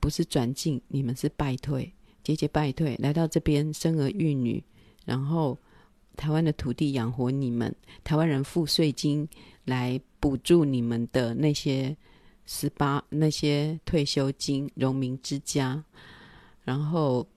[0.00, 1.92] 不是转进，你们是败退，
[2.28, 4.62] 节节败退，来到这边生儿育女，
[5.04, 5.58] 然后
[6.16, 7.74] 台湾的土地养活你们，
[8.04, 9.28] 台湾人付税金
[9.64, 11.96] 来补助你们的那些。
[12.50, 15.84] 十八那些退休金、荣民之家，
[16.62, 17.28] 然后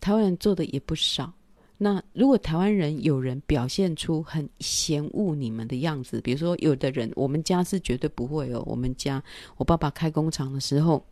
[0.00, 1.30] 台湾人做的也不少。
[1.76, 8.62] 那如果台湾人有人表现出很嫌恶你们的样子，比如说有的人，我们家是绝对不会哦。
[8.64, 9.22] 我们家
[9.58, 11.06] 我爸爸开工厂的时候，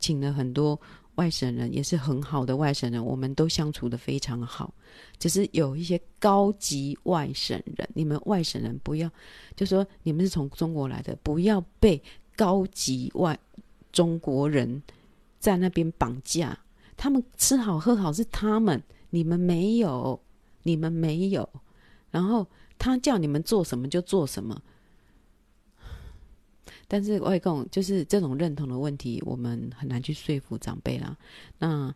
[0.00, 0.76] 请了很多
[1.18, 4.74] 外省人，也是很好的外省人，我们都相处得非常好。
[5.18, 9.08] 只是有一些高级外省人，你们外省人不要，
[9.54, 12.02] 就说你们是从中国来的，不要被。
[12.38, 13.36] 高级外
[13.90, 14.80] 中国人
[15.40, 16.56] 在那边绑架，
[16.96, 20.22] 他们吃好喝好是他们，你们没有，
[20.62, 21.48] 你们没有。
[22.12, 22.46] 然后
[22.78, 24.62] 他叫你们做什么就做什么。
[26.88, 31.16] 但是外公就是这种认同的问题，我们很难去说服长辈啦。
[31.58, 31.94] 那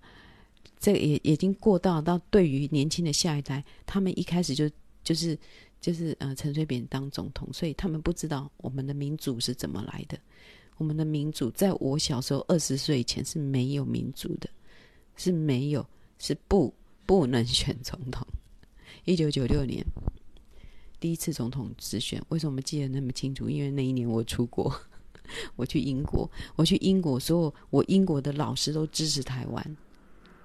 [0.79, 4.71] 这也已经过到到对于年轻的下一代，他们一开始就
[5.03, 5.37] 就是。
[5.83, 10.17] 就是呃，陈水扁当总统，所以他们不知道我们的民主是怎么来的。
[10.77, 14.49] 我们的民主在我小时候二十岁以前是没有民主的，
[15.17, 15.85] 是没有，
[16.21, 16.73] 是不
[17.05, 18.25] 不能选总统。
[19.07, 19.85] 一九九六年
[21.03, 23.51] 第一次总统直选，为什么记得那么清楚？
[23.51, 24.73] 因为那一年我出国，
[25.57, 29.77] 我去英国，我去英国，所有我英国的老师都支持台湾，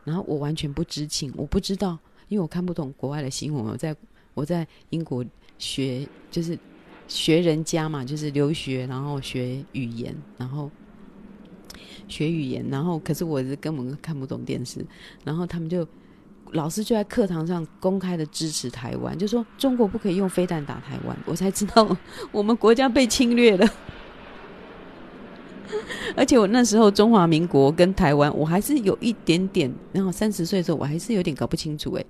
[0.03, 3.65] 然后我完全不知情，我不知道，因为我看不懂国外的新闻。
[3.65, 3.95] 我在
[4.33, 5.23] 我在英国
[5.59, 6.57] 学，就是
[7.07, 10.71] 学人家嘛，就是留学，然后学语言，然后
[12.07, 14.83] 学语言，然后可是我是根本看不懂电视，
[15.23, 15.87] 然后他们就。
[16.53, 21.97] 老师就在课堂上公开的支持台湾，就说中国不可以用飞弹打台湾，我才知道
[22.31, 23.67] 我们国家被侵略了。
[26.15, 31.91] 而且我那时候中华民国跟台湾，我还是有一点点，然后三十岁的时候，我还是有点搞不清楚。
[31.93, 32.05] 哎，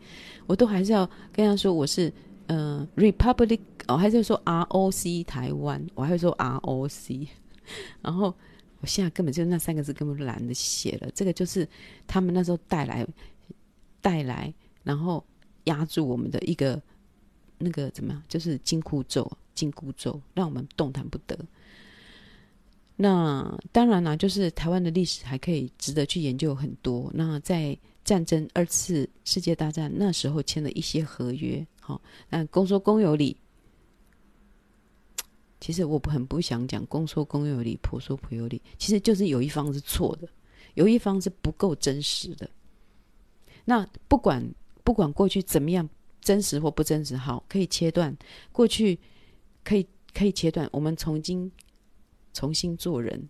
[0.46, 2.14] 我都还是要跟他说我是
[2.46, 7.28] 呃 Republic，我还是说 ROC 台湾，我还会说 ROC。
[8.04, 8.34] 然后
[8.80, 11.68] 我现在根本就那三个字根本懒得写了，这个就是
[12.06, 13.06] 他们那时候带来。
[14.08, 14.54] 带来，
[14.84, 15.22] 然后
[15.66, 16.82] 压住我们的一个
[17.58, 18.24] 那个怎么样？
[18.30, 21.38] 就是金箍咒，金箍咒，让我们动弹不得。
[22.96, 27.12] 那当然啦，就是台湾的历史还可以值得去研究很多。
[27.14, 33.36] 那在战争二次世界大战那时候签了一些合约，好，那公说公有理。
[35.60, 40.30] 其实我很不想讲公说公有理，婆说婆有理，其实就是有一方是错的，
[40.76, 42.50] 有一方是不够真实的。
[43.70, 44.50] 那不管
[44.86, 45.90] 不管过去怎么样
[46.22, 48.16] 真实或不真实，好，可以切断
[48.54, 48.98] 过去，
[49.62, 50.70] 可以可以切断。
[50.72, 51.52] 我们重新
[52.32, 53.28] 重新做人，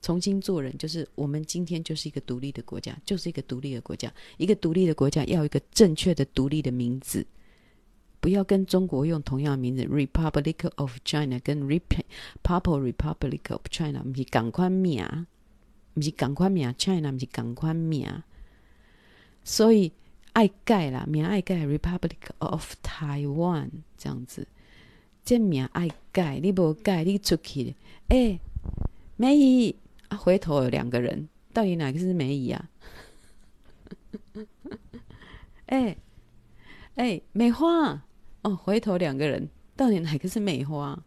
[0.00, 4.10] 重新做人，就是我们今天就是一个独立的国家，就是一个独立的国家。
[4.38, 7.26] 一个独立的国家要一个正确的独立的名字，
[8.20, 11.60] 不要跟中国用同样的名字，Republic of China 跟
[12.42, 15.26] People Republic of China，不是同款名，
[15.92, 18.22] 不是同款名，China 不是同款名。
[19.44, 19.92] 所以
[20.32, 24.48] 爱改啦，名爱改，Republic of Taiwan 这样子，
[25.24, 27.76] 这名爱改，你不改，你出去，
[28.08, 28.40] 哎、欸，
[29.16, 29.76] 美姨
[30.08, 32.70] 啊，回头有两个人，到底哪个是美姨啊？
[35.66, 35.96] 哎
[36.96, 38.02] 哎、欸欸，美花
[38.42, 40.98] 哦，回头两个人，到底哪个是美花？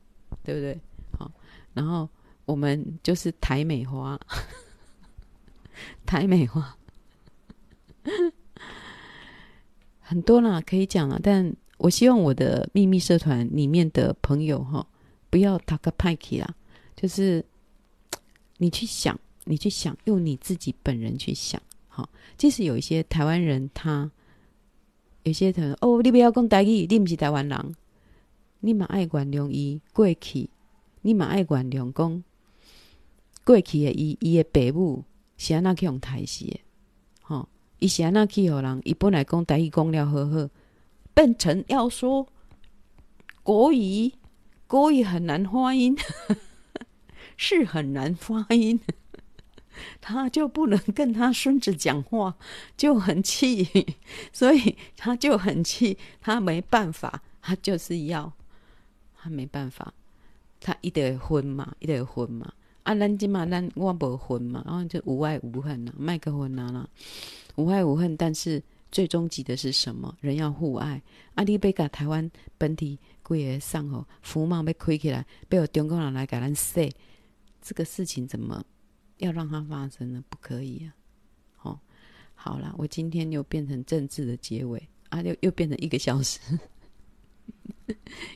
[0.44, 0.80] 对不对？
[1.18, 1.32] 好，
[1.74, 2.08] 然后
[2.46, 4.20] 我们就是台美花，
[6.06, 6.77] 台美花。
[10.00, 14.88] 很多啦，可以讲了，但我希望我的秘密社团里面的朋友哈，
[15.30, 16.56] 不要打个派气啦，
[16.96, 17.44] 就是
[18.58, 24.10] 你去想，你去想，用你自己本人去想，好，即使有一些台湾人，他
[25.24, 27.76] 有些人哦，你不要讲台语，你不是台湾人，
[28.62, 30.50] 你嘛爱原谅伊过去，
[31.02, 32.24] 你嘛爱原谅讲
[33.44, 35.04] 过去的伊伊的爸母
[35.38, 36.67] 是安那去用台词的，吼。
[37.80, 40.50] 伊是安那去互人，伊本来讲台语讲了好好，
[41.14, 42.28] 变成要说
[43.44, 44.12] 国语，
[44.66, 45.96] 国语很难发音，
[47.38, 48.80] 是很难发音，
[50.02, 52.36] 他就不能跟他孙子讲话，
[52.76, 53.96] 就很气，
[54.34, 58.34] 所以他就很气，他没办法，他就是要，
[59.16, 59.94] 他没办法，
[60.60, 62.52] 他一定会分嘛，一定会分嘛，
[62.82, 66.90] 啊，咱即嘛，咱我无分嘛，然后就无爱无恨呐，麦克分啊啦。
[67.58, 70.16] 无爱无恨，但是最终极的是什么？
[70.22, 71.02] 人要互爱。
[71.36, 76.90] 阿里贝卡台湾本地贵个上吼，福茂被亏起来，被我中国人来给咱说，
[77.62, 78.64] 这个事情怎么
[79.18, 80.24] 要让它发生呢？
[80.30, 80.96] 不可以啊！
[81.64, 81.80] 哦，
[82.36, 86.40] 好了，我今天又变成政治的结尾啊，又又变成一个小时，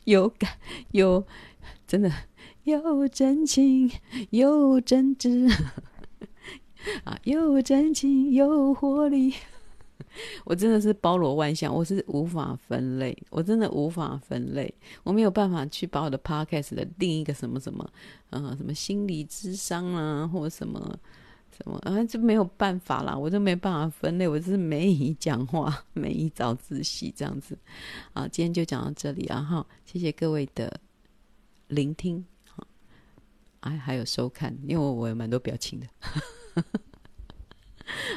[0.05, 0.57] 有感
[0.91, 1.25] 有
[1.85, 2.11] 真的
[2.63, 3.91] 有真情
[4.31, 5.47] 有真挚。
[7.05, 9.33] 啊，有真情，有活力，
[10.45, 14.73] 我真的是包罗万象，我是无法分类，我真的无法分类，
[15.03, 17.87] 我没有办法去把我的 podcast 的另一个什么什么，
[18.31, 20.79] 呃，什么心理智商啊，或什么
[21.55, 27.57] 什么，啊，就没有办法啦，我就没办法分类，我就是没以讲话，没一早自习这样子，
[28.13, 30.79] 啊，今天就讲到这里啊，哈，谢谢各位的
[31.67, 32.25] 聆听，
[33.61, 35.87] 哎，还有收看，因为我有蛮多表情的。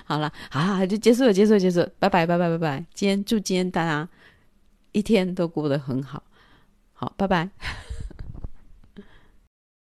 [0.05, 2.85] 好了，好，好，就结束了，结束了，结束了，拜拜，拜拜，拜拜。
[2.95, 4.09] 今天祝今天大家
[4.93, 6.23] 一天都过得很好，
[6.93, 7.49] 好，拜拜。